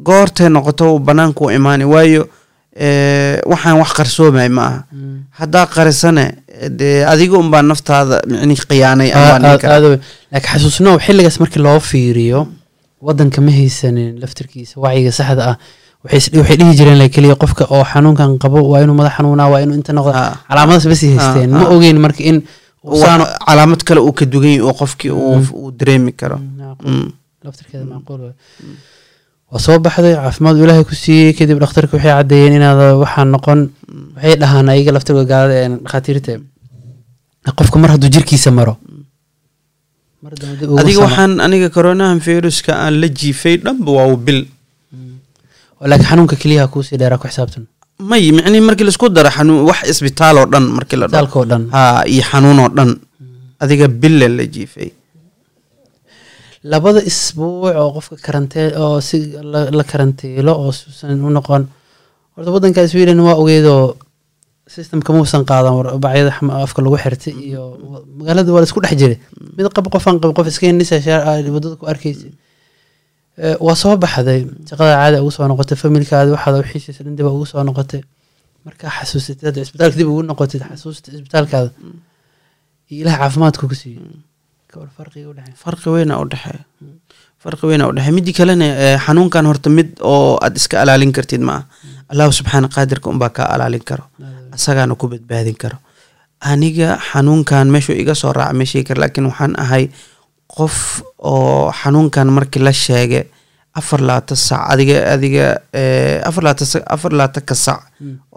goortay 0.03 0.49
noqoto 0.49 0.93
uu 0.95 0.99
banaanka 0.99 1.45
u 1.45 1.49
imaani 1.51 1.85
waayo 1.85 2.27
eh, 2.75 3.39
waxaan 3.45 3.77
wax 3.79 3.91
qarsoomay 3.97 4.49
ma 4.49 4.61
aha. 4.67 4.83
Mm. 4.91 5.19
haddaa 5.39 5.65
qarisane 5.65 6.25
dee 6.79 7.05
adiga 7.05 7.37
unbaa 7.37 7.61
naftaada 7.61 8.21
micni 8.27 8.55
khiyaanay 8.55 9.09
laakiin 9.11 9.99
xasuusnow 10.51 10.99
xilligaas 10.99 11.39
markii 11.39 11.61
loo 11.63 11.79
fiiriyo 11.79 12.47
wadanka 13.01 13.41
ma 13.41 13.51
haysanin 13.51 14.19
laftirkiisa 14.21 14.75
wacyiga 14.83 15.11
saxda 15.11 15.43
ah 15.51 15.57
waxay 16.03 16.57
dhihi 16.59 16.75
jireen 16.77 17.09
keliya 17.09 17.35
qofka 17.35 17.65
oo 17.69 17.83
xanuunkan 17.91 18.37
qabo 18.43 18.59
waa 18.71 18.81
inuu 18.83 18.95
madax 18.99 19.13
xanuunaa 19.17 19.47
waa 19.53 19.61
inuu 19.63 19.75
inta 19.79 19.93
noqdo 19.93 20.11
Ah. 20.13 20.35
calaamadaas 20.49 20.85
basi 20.91 21.07
haysteen. 21.15 21.49
Ma 21.49 21.67
ogeyn 21.75 21.97
marka 22.05 22.21
in 22.23 22.43
calaamad 23.47 23.81
kale 23.87 23.99
uu 24.07 24.13
ka 24.19 24.25
dugan 24.25 24.49
yahay 24.55 24.65
oo 24.69 24.73
qofkii 24.81 25.11
uu 25.11 25.35
Mm. 25.37 25.71
dareemi 25.79 26.11
karo. 26.19 26.37
Mm. 26.37 26.75
Mm. 26.85 27.11
waa 29.51 29.59
soo 29.65 29.77
baxday 29.85 30.13
caafimaad 30.15 30.55
uu 30.57 30.63
ilaahay 30.65 30.83
ku 30.89 30.95
siiyey 31.03 31.33
kadib 31.37 31.57
dhakhtarka 31.63 31.93
waxay 31.97 32.11
caddeeyeen 32.17 32.53
inaad 32.59 32.79
waxaa 33.03 33.25
noqon. 33.33 33.59
Waxay 34.15 34.35
dhahaan 34.41 34.69
ayaga 34.73 34.91
laftirkooda 34.95 35.29
gaalada 35.31 35.53
ee 35.61 35.69
dhakhaatiirta 35.83 36.33
qofka 37.57 37.77
mar 37.81 37.89
hadduu 37.93 38.09
jirkiisa 38.15 38.51
maro. 38.57 38.73
Adiga 40.81 41.01
waxaan 41.05 41.31
aniga 41.45 41.69
coronahan 41.75 42.19
viruska 42.25 42.71
aan 42.83 42.93
la 43.01 43.07
jiifay 43.19 43.55
dhanba 43.65 43.91
waa 43.97 44.07
uu 44.11 44.17
bil. 44.25 44.39
Laakiin 45.89 46.07
xanuunka 46.09 46.35
keliyaha 46.41 46.67
kuusii 46.73 46.97
dheeraa 47.01 47.17
ku 47.21 47.27
xisaabtan 47.29 47.63
may 47.99 48.31
micnihi 48.31 48.61
markii 48.67 48.85
la 48.87 48.91
isku 48.93 49.07
daro 49.09 49.29
xanuun 49.29 49.65
wax 49.69 49.79
isbitaal 49.91 50.35
oo 50.41 50.45
dhan 50.53 50.65
markii 50.77 50.97
la 50.99 51.07
dhan. 51.07 51.63
Ha 51.75 52.03
iyo 52.13 52.23
xanuun 52.29 52.59
oo 52.59 52.69
dhan. 52.77 52.89
Adiga 53.59 53.87
bille 53.87 54.27
la 54.37 54.43
jiifay. 54.53 54.89
Labada 56.71 56.99
isbuuc 57.09 57.71
oo 57.81 57.89
qofka 57.95 58.15
karantee 58.25 58.67
oo 58.77 58.99
si 59.01 59.17
la, 59.77 59.83
karantiilo 59.91 60.51
oo 60.61 60.71
suusan 60.71 61.21
u 61.23 61.29
noqon 61.29 61.63
horta 62.35 62.49
wadanka 62.51 62.87
sweden 62.87 63.19
waa 63.21 63.35
ogeedoo 63.41 63.95
systemka 64.67 65.13
muusan 65.13 65.45
qaadan 65.45 65.99
bacyada 66.03 66.31
afka 66.65 66.81
lagu 66.81 66.97
xirtay 66.97 67.33
iyo 67.47 67.61
magaalada 68.17 68.49
waa 68.53 68.61
la 68.61 68.67
isku 68.67 68.81
dhex 68.83 68.95
jiray. 68.99 69.17
Mid 69.57 69.65
qab 69.75 69.85
qofan 69.93 70.19
qab 70.19 70.33
qof 70.35 70.47
iska 70.51 70.67
nisa 70.73 70.97
waddada 71.55 71.75
ku 71.79 71.85
arkaysa 71.85 72.27
waa 73.37 73.75
soo 73.75 73.97
baxday. 73.97 74.41
Shaqada 74.69 74.93
caadi 75.01 75.17
ugu 75.23 75.31
soo 75.31 75.47
noqotay 75.51 75.77
familkaadi 75.83 76.31
waxaad 76.35 76.55
wixiisa 76.63 77.03
dib 77.17 77.25
ugu 77.25 77.45
soo 77.45 77.63
noqotay. 77.63 78.01
Markaa 78.65 78.89
xasuusatay 78.97 79.45
hadda 79.49 79.61
isbitaalka 79.65 79.97
dib 79.99 80.07
ugu 80.13 80.23
noqotid 80.31 80.61
xasuusta 80.69 81.11
isbitaalkaada 81.17 81.69
iyo 82.91 83.01
ilaah 83.03 83.17
caafimaadka 83.21 83.67
ku 83.67 83.75
farqiga 84.97 85.27
udhexeeya 85.31 85.57
farqi 85.63 85.89
weyna 85.95 86.13
u 86.21 86.25
dhexeeya 86.31 86.63
farqi 87.43 87.65
weyna 87.69 87.87
u 87.89 87.93
dhexeeya 87.95 88.15
midii 88.17 88.33
kalena 88.39 88.67
xanuunkan 89.05 89.45
horta 89.49 89.69
mid 89.77 89.89
oo 90.01 90.37
aad 90.45 90.55
iska 90.59 90.81
alaalin 90.83 91.11
kartid 91.17 91.41
ma 91.47 91.53
aha. 91.55 91.63
Allahu 92.11 92.31
subxaana 92.39 92.67
qaadirka 92.75 93.07
unbaa 93.09 93.29
kaa 93.37 93.47
alaalin 93.55 93.83
karo. 93.89 94.03
Asagaana 94.55 94.95
ku 94.99 95.07
badbaadin 95.07 95.55
karo. 95.63 95.77
Aniga 96.51 96.99
xanuunkan 97.09 97.67
meeshuu 97.73 97.95
iga 98.01 98.15
soo 98.15 98.33
raaca 98.33 98.53
ma 98.53 98.65
sheegi 98.65 98.85
kara 98.89 98.99
laakiin 99.03 99.25
waxaan 99.31 99.53
ahay 99.63 99.83
qof 100.57 100.75
oo 101.31 101.71
xanuunkan 101.79 102.27
markii 102.37 102.63
la 102.67 102.71
sheegay 102.83 103.23
afar 103.79 103.99
laata 104.09 104.35
sac 104.47 104.61
adiga 104.73 104.97
adiga 105.13 105.45
eh, 105.81 106.21
afar 106.27 107.11
laata 107.19 107.41
ka 107.49 107.55
sac 107.65 107.81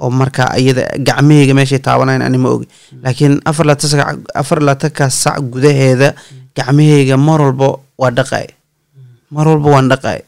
oo 0.03 0.11
markaa 0.21 0.51
iyada 0.63 0.85
gacmahayga 1.07 1.55
meeshay 1.59 1.79
taabanayn 1.87 2.23
ani 2.27 2.39
ma 2.43 2.49
ogi. 2.55 2.67
Laakiin 3.05 3.35
afar 4.41 4.61
laata 4.67 4.89
ka 4.99 5.07
sac 5.23 5.39
gudaheeda 5.53 6.09
gacmahayga 6.57 7.17
mar 7.27 7.41
walba 7.47 7.69
waa 8.01 8.11
dhaqay 8.19 8.47
mar 9.35 9.47
walba 9.51 9.69
waan 9.79 9.89
dhaqay 9.93 10.21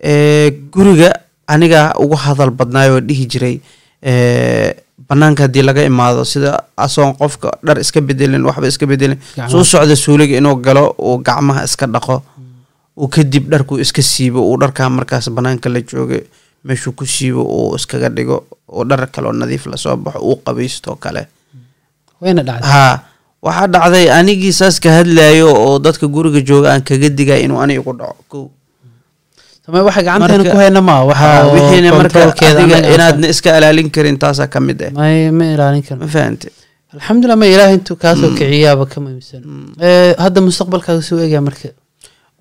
Eh, 0.00 0.48
guriga 0.70 1.10
aniga 1.50 1.90
ugu 1.98 2.14
hadal 2.24 2.50
badnaay 2.58 2.88
oo 2.94 3.00
dhihi 3.08 3.24
jiray 3.32 3.56
banaanka 5.08 5.42
haddii 5.46 5.62
laga 5.62 5.82
imaado 5.84 6.24
sida 6.24 6.64
asoon 6.76 7.14
qofka 7.20 7.50
dhar 7.62 7.78
iska 7.80 8.00
bedelin 8.00 8.44
waxba 8.44 8.66
iska 8.68 8.86
bedelin 8.86 9.18
soo 9.50 9.64
socda 9.64 9.96
suuliga 9.96 10.36
inuu 10.38 10.56
galo 10.56 10.94
uu 10.98 11.18
gacmaha 11.18 11.64
iska 11.64 11.86
dhaqo 11.86 12.22
uu 12.96 13.08
kadib 13.08 13.48
dharku 13.50 13.78
iska 13.78 14.02
siibo 14.02 14.42
uu 14.50 14.56
dharkaa 14.60 14.88
markaas 14.90 15.30
banaanka 15.30 15.68
la 15.68 15.80
jooga 15.80 16.18
meeshuu 16.64 16.92
ku 16.92 17.06
siibo 17.06 17.42
uu 17.42 17.76
iskaga 17.76 18.08
dhigo 18.08 18.44
oo 18.68 18.84
dhar 18.84 19.06
kaloo 19.10 19.32
nadiif 19.32 19.66
la 19.66 19.76
soo 19.76 19.96
baxo 19.96 20.18
uu 20.20 20.36
qabaysto 20.44 20.96
kale. 20.96 21.26
Dhacday. 22.20 22.60
Haa 22.62 22.98
waxaa 23.42 23.66
dhacday 23.66 24.10
anigii 24.10 24.52
saas 24.52 24.80
ka 24.82 24.90
hadlayo 24.98 25.48
oo 25.54 25.78
dadka 25.78 26.06
guriga 26.06 26.40
jooga 26.42 26.72
aan 26.74 26.82
kaga 26.82 27.08
digay 27.08 27.44
inuu 27.46 27.60
ani 27.62 27.74
igu 27.78 27.92
dhaco. 27.94 28.16
Kow 28.28 28.50
samee 29.68 29.82
waxa 29.88 30.02
gacanteena 30.08 30.44
ku 30.52 30.56
hayna 30.62 30.80
ma 30.88 30.96
waxa 31.10 31.28
oo 31.44 31.52
wixiina 31.56 31.90
marka 32.00 32.20
adiga 32.50 32.78
inaadna 32.94 33.26
iska 33.34 33.50
ilaalin 33.58 33.90
karin 33.96 34.16
taasaa 34.22 34.48
ka 34.54 34.58
mid 34.68 34.80
ah 34.88 34.90
may 35.00 35.18
ma 35.38 35.44
ilaalin 35.54 35.82
karno 35.88 36.02
ma 36.06 36.10
fahante 36.16 36.48
alxamdulilah 36.94 37.36
ma 37.42 37.46
ilaahay 37.54 37.74
intuu 37.78 37.96
kaasoo 38.04 38.30
kiciyaaba 38.38 38.84
ka 38.92 38.96
muhiimsan. 39.04 39.42
Eh, 39.88 40.12
hadda 40.24 40.40
mustaqbalkaaga 40.46 41.02
suu 41.08 41.18
egyaa 41.26 41.42
marka. 41.48 41.68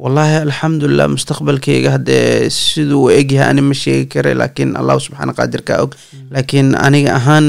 Wallaahi 0.03 0.35
alxamdulilah 0.47 1.07
mustaqbalkeyga 1.15 1.89
haddee 1.95 2.47
siduu 2.59 3.01
u 3.07 3.09
egyahay 3.19 3.49
ani 3.51 3.61
ma 3.69 3.75
sheegi 3.81 4.05
kara 4.13 4.31
laakiin 4.41 4.71
allahu 4.81 4.99
subxaana 5.05 5.33
qaadirkaa 5.39 5.79
og. 5.83 5.91
Laakiin 6.35 6.69
aniga 6.87 7.11
ahaan 7.19 7.45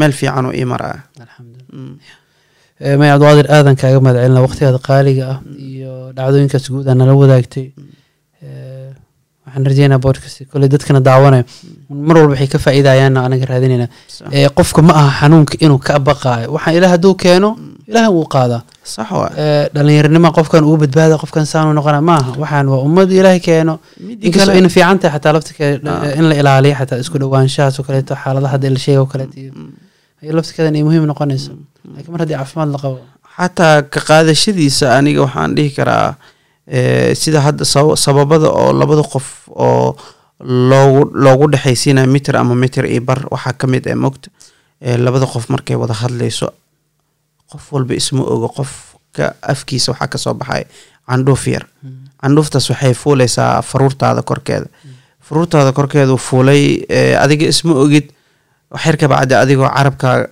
meel 0.00 0.12
fiican 0.20 0.46
oo 0.48 0.54
ii 0.60 0.66
maraa. 0.74 0.96
Alxamdulilah 1.24 2.16
Eh, 2.86 2.94
may 3.00 3.08
cabdiqaadir 3.10 3.46
aadan 3.56 3.76
kaaga 3.82 3.98
mahad 4.04 4.16
celina 4.22 4.40
waqtigaada 4.46 4.78
qaaliga 4.88 5.24
ah 5.32 5.38
iyo 5.70 5.92
dhacdooyinkaas 6.16 6.66
guud 6.72 6.86
aa 6.90 6.94
nala 7.00 7.14
wadaagtay 7.22 7.64
waxaan 9.58 9.66
rajeynaa 9.66 9.98
podcast 9.98 10.42
koley 10.52 10.68
dadkana 10.68 11.00
daawanaya 11.00 11.44
mar 11.90 12.16
walba 12.16 12.32
waxay 12.34 12.46
ka 12.48 12.58
faa'iidayaanna 12.58 13.24
anaga 13.26 13.46
raadinayna. 13.46 13.88
Qofka 14.54 14.82
ma 14.82 14.92
aha 14.94 15.10
xanuunka 15.20 15.56
inuu 15.60 15.78
ka 15.78 15.98
baqaayo. 15.98 16.52
Waxaan 16.54 16.76
ilaah 16.76 16.90
hadduu 16.94 17.14
keeno 17.14 17.56
ilaahan 17.88 18.12
wuu 18.12 18.26
qaadaa. 18.34 18.62
Dhalinyaranima 19.74 20.30
qofkan 20.32 20.64
ugu 20.64 20.76
badbaada 20.86 21.18
qofkan 21.18 21.46
saanu 21.46 21.72
noqona 21.74 22.00
maaha 22.00 22.32
waxaan 22.38 22.68
waa 22.68 22.82
ummad 22.86 23.10
ilaahay 23.10 23.40
keeno. 23.40 23.78
Inkastoo 24.26 24.54
ayna 24.54 24.68
fiican 24.68 24.98
tahay 24.98 25.18
xataa 25.18 25.32
laftirkeeda 25.32 26.14
in 26.18 26.24
la 26.30 26.34
ilaaliyo 26.40 26.74
xataa 26.80 26.98
isku 27.02 27.18
dhowaanshahaas 27.18 27.78
oo 27.80 27.84
kaleeto 27.84 28.14
xaaladaha 28.14 28.52
hadda 28.54 28.70
la 28.70 28.78
sheega 28.78 29.00
oo 29.02 29.06
kaleeto 29.12 29.34
iyo 29.40 29.52
iyo 30.22 30.32
laftirkeedan 30.36 30.74
ay 30.78 30.82
muhiim 30.82 31.04
noqonayso. 31.10 31.52
Laakiin 31.94 32.12
mar 32.12 32.20
haddii 32.22 32.36
caafimaad 32.38 32.70
la 32.74 32.78
qabo. 32.84 32.98
Xataa 33.36 33.82
ka 33.92 34.00
qaadashadiisa 34.08 34.86
aniga 34.98 35.20
waxaan 35.26 35.54
dhihi 35.56 35.70
karaa 35.78 36.14
sida 37.14 37.40
hadda 37.40 37.64
saba- 37.64 37.96
sababada 37.96 38.48
oo 38.60 38.72
labada 38.72 39.02
qof 39.02 39.26
oo 39.66 39.96
loogu 40.70 41.10
loogu 41.24 41.46
dhexaysiinaya 41.52 42.06
mitir 42.06 42.36
ama 42.36 42.54
mitir 42.54 42.84
iyo 42.86 43.00
bar 43.00 43.20
waxaa 43.30 43.52
ka 43.60 43.66
mid 43.66 43.86
ah 43.88 43.96
mogta 43.96 44.30
Eh, 44.80 44.94
labada 44.98 45.26
qof 45.26 45.48
markay 45.50 45.74
wada 45.76 45.94
hadlayso 45.94 46.48
qof 47.50 47.72
walba 47.72 47.94
isma 47.94 48.22
ogo 48.22 48.48
qofka 48.48 49.34
afkiisa 49.42 49.92
waxaa 49.92 50.06
ka 50.12 50.18
soo 50.18 50.34
baxay 50.34 50.64
candhuuf 51.08 51.46
yar. 51.48 51.64
Candhuuftaas 52.22 52.70
waxay 52.70 52.94
fuuleysaa 52.94 53.62
faruurtaada 53.62 54.22
korkeeda. 54.22 54.66
Faruurtaada 55.26 55.72
korkeedu 55.72 56.14
fuulay 56.18 56.84
eh, 56.88 57.18
adiga 57.22 57.46
isma 57.50 57.74
ogid 57.74 58.06
waxyar 58.70 58.96
ka 59.00 59.06
bacdi 59.08 59.34
adigoo 59.34 59.66
carabka 59.76 60.30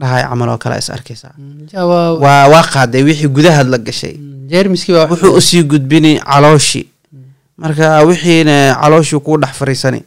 dhahay 0.00 0.22
camal 0.30 0.48
oo 0.54 0.58
kale 0.62 0.78
is 0.78 0.90
arkaysaa. 0.90 1.34
Ja, 1.72 1.82
waa- 1.90 2.14
qaaday 2.74 3.02
wixii 3.02 3.28
gudahaad 3.36 3.66
la 3.72 3.78
gashay. 3.78 4.14
Baa 4.14 4.37
wuxuu 5.10 5.36
u 5.36 5.40
sii 5.40 5.62
gudbini 5.70 6.12
calooshi. 6.20 6.82
Marka 7.58 7.86
wixiina 8.08 8.56
calooshii 8.80 9.20
kuu 9.26 9.36
dhex 9.42 9.52
fariisani. 9.60 10.00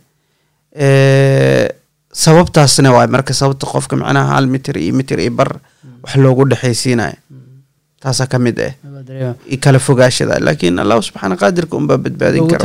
Sababtaasna 2.14 2.92
waay 2.92 3.08
marka 3.08 3.34
sababta 3.34 3.66
qofka 3.68 3.96
macnaha 3.96 4.36
hal 4.36 4.48
mitir 4.48 4.76
iyo 4.78 4.94
mitir 4.94 5.20
iyo 5.20 5.32
bar 5.32 5.50
wax 6.04 6.16
loogu 6.20 6.44
dhexaysiinayo 6.52 7.16
taasaa 8.02 8.28
ka 8.28 8.40
mid 8.40 8.60
ah 8.60 8.74
kala 9.64 9.80
fogaashada. 9.80 10.40
Laakiin 10.44 10.80
allahu 10.84 11.02
subxaana 11.08 11.36
qaadirka 11.40 11.78
unbaa 11.78 11.98
badbaadin 11.98 12.44
kara. 12.52 12.60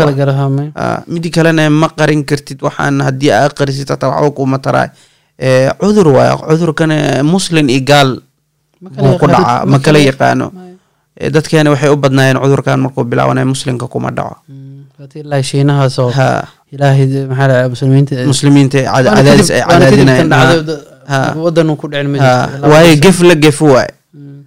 midi 1.06 1.30
kalena 1.30 1.70
ma 1.70 1.88
qarin 1.98 2.24
kartid 2.24 2.58
waxaan 2.66 3.00
haddii 3.06 3.30
aa 3.30 3.48
qarisid 3.58 3.88
hataa 3.88 4.10
waxba 4.10 4.30
kuuma 4.36 4.58
taraay 4.58 4.88
Eh, 5.38 5.68
cudur 5.78 6.08
waay. 6.16 6.32
Cudurkana 6.48 7.22
muslin 7.22 7.68
iyo 7.68 7.84
gaal 7.84 8.10
buu 8.80 9.18
ku 9.20 9.26
dhacaa 9.28 9.66
ma 9.68 9.78
kala 9.84 9.98
yaqaano 10.00 10.46
dadkeena 11.16 11.70
waxay 11.72 11.90
u 11.90 11.96
badnaayeen 11.96 12.38
cudurkan 12.42 12.80
markuu 12.80 13.04
bilaabanayo 13.04 13.46
muslimka 13.48 13.86
kuma 13.88 14.10
dhaco. 14.12 14.36
Mm, 14.48 14.84
eh, 22.20 22.68
waayo 22.70 22.94
gef 23.00 23.18
la 23.22 23.34
gefu 23.34 23.64
waay 23.72 23.88
Mm, 24.14 24.42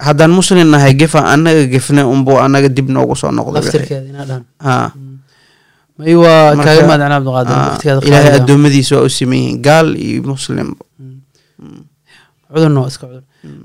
haddaan 0.00 0.30
muslim 0.30 0.66
nahay 0.70 0.94
gefa 0.94 1.20
annaga 1.32 1.64
gefne 1.66 2.02
unbuu 2.02 2.38
annaga 2.38 2.68
dib 2.68 2.88
noogu 2.90 3.14
soo 3.16 3.30
noqdo 3.30 3.58
wixii. 3.58 3.78
laftirkeeda 3.78 4.06
inaa 4.10 4.24
dhahan. 4.28 4.44
Ha. 4.62 4.92
May 5.98 6.14
waa 6.14 6.52
u 9.02 9.08
siman 9.08 9.38
yihiin 9.38 9.58
gaal 9.64 9.88
iyo 9.96 10.22
muslim 10.22 10.74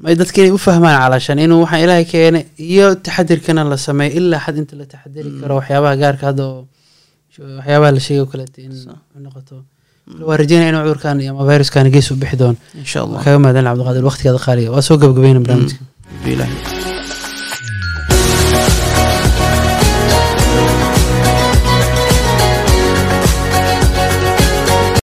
may 0.04 0.16
dadka 0.22 0.38
inay 0.42 0.54
u 0.58 0.60
fahmaan 0.68 0.96
calashan 1.04 1.38
inuu 1.46 1.60
waxaan 1.64 1.82
ilaahay 1.86 2.06
keenay 2.14 2.44
iyo 2.74 2.88
taxadirkana 3.06 3.62
la 3.72 3.78
sameeyo 3.88 4.12
ilaa 4.20 4.42
xad 4.46 4.56
inta 4.62 4.74
la 4.80 4.86
taxadiri 4.94 5.30
karo 5.42 5.54
waxyaabaha 5.60 5.96
gaarka 6.02 6.24
hadda 6.30 6.44
oo 6.54 6.62
waxyaabaha 7.60 7.92
la 7.98 8.02
sheegay 8.06 8.22
oo 8.24 8.30
kaleeto 8.32 8.58
in 8.68 8.74
noqoto. 9.26 9.56
Waa 10.28 10.38
rajeynaya 10.42 10.70
inuu 10.72 10.84
cudurkan 10.86 11.18
iyo 11.24 11.32
ama 11.34 11.44
viruskani 11.50 11.90
gees 11.96 12.08
u 12.12 12.16
bixi 12.22 12.36
doono 12.42 12.58
kaga 13.24 13.38
mahadcelin 13.44 13.68
cabdiqaadir 13.70 14.04
waqtigaada 14.10 14.40
qaaliga. 14.46 14.70
Waa 14.76 14.82
soo 14.88 14.98
gabagabayna 15.02 15.40
barnaamijka. 15.46 15.84
Bilahi. 16.26 16.56